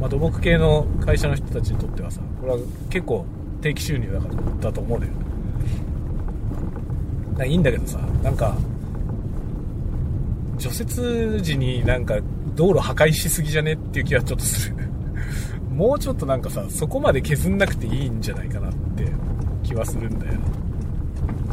[0.00, 2.58] まあ、土木系の会社の人たちにとってはさ、これは
[2.88, 3.26] 結構
[3.60, 5.12] 定期収入だからだと思うのよ。
[7.36, 8.56] だいいんだけどさ、なんか、
[10.56, 12.16] 除雪時になんか
[12.54, 14.76] 道路破壊しすぎじゃねっていう気はちょっとする。
[15.70, 19.06] もうちょっとなんかさ、そこまで削んなくていいんじゃないかなって
[19.62, 20.34] 気はするんだよ。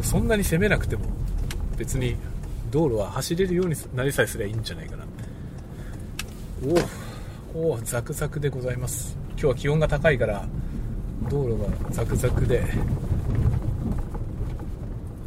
[0.04, 1.06] そんなに攻めなくても
[1.78, 2.16] 別に
[2.70, 5.06] 道路は走れるようになりさえすればいいんじゃないかな。
[7.56, 9.18] おお、おザクザクでございます。
[9.32, 10.46] 今日は気温が高いから
[11.30, 12.64] 道路がザクザクで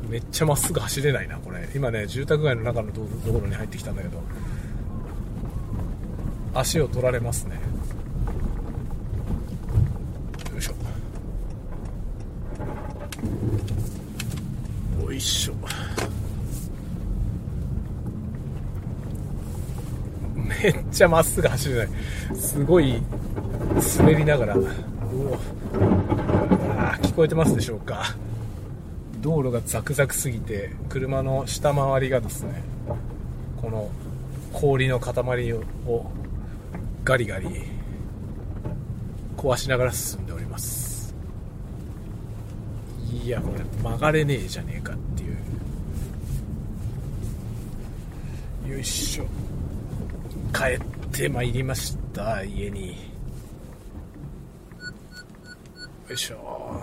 [0.09, 4.23] めっちゃまっすぐ走れないなこれ今ね住宅街の中の道道路に入ってきたんだけど
[6.55, 7.57] 足を取られますね
[10.53, 10.73] よいしょ
[15.03, 15.55] よいしょ。
[20.63, 21.89] めっちゃまっすぐ走れない。
[22.37, 23.03] すごい
[23.99, 24.57] 滑りながら。
[24.57, 25.39] おお。
[26.79, 28.15] あ聞こえてますでしょうか。
[29.21, 32.63] 道路がザクザクすぎて車の下回りがですね
[33.61, 33.91] この
[34.53, 35.63] 氷の塊を
[37.03, 37.49] ガリガリ
[39.37, 40.86] 壊しながら進んでおります。
[43.13, 45.27] いやこれ曲がれねえじゃねえかってい
[48.69, 49.27] うよいしょ
[50.53, 50.81] 帰っ
[51.11, 52.91] てまいりました家に
[56.09, 56.83] よいしょ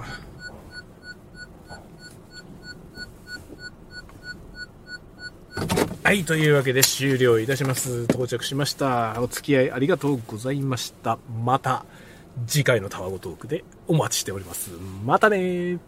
[6.03, 8.03] はい、というわけで終了いたします。
[8.03, 9.15] 到着しました。
[9.21, 11.17] お付き合いありがとうございました。
[11.43, 11.85] また
[12.45, 14.71] 次回のタワゴトークでお待ちしております。
[15.05, 15.79] またね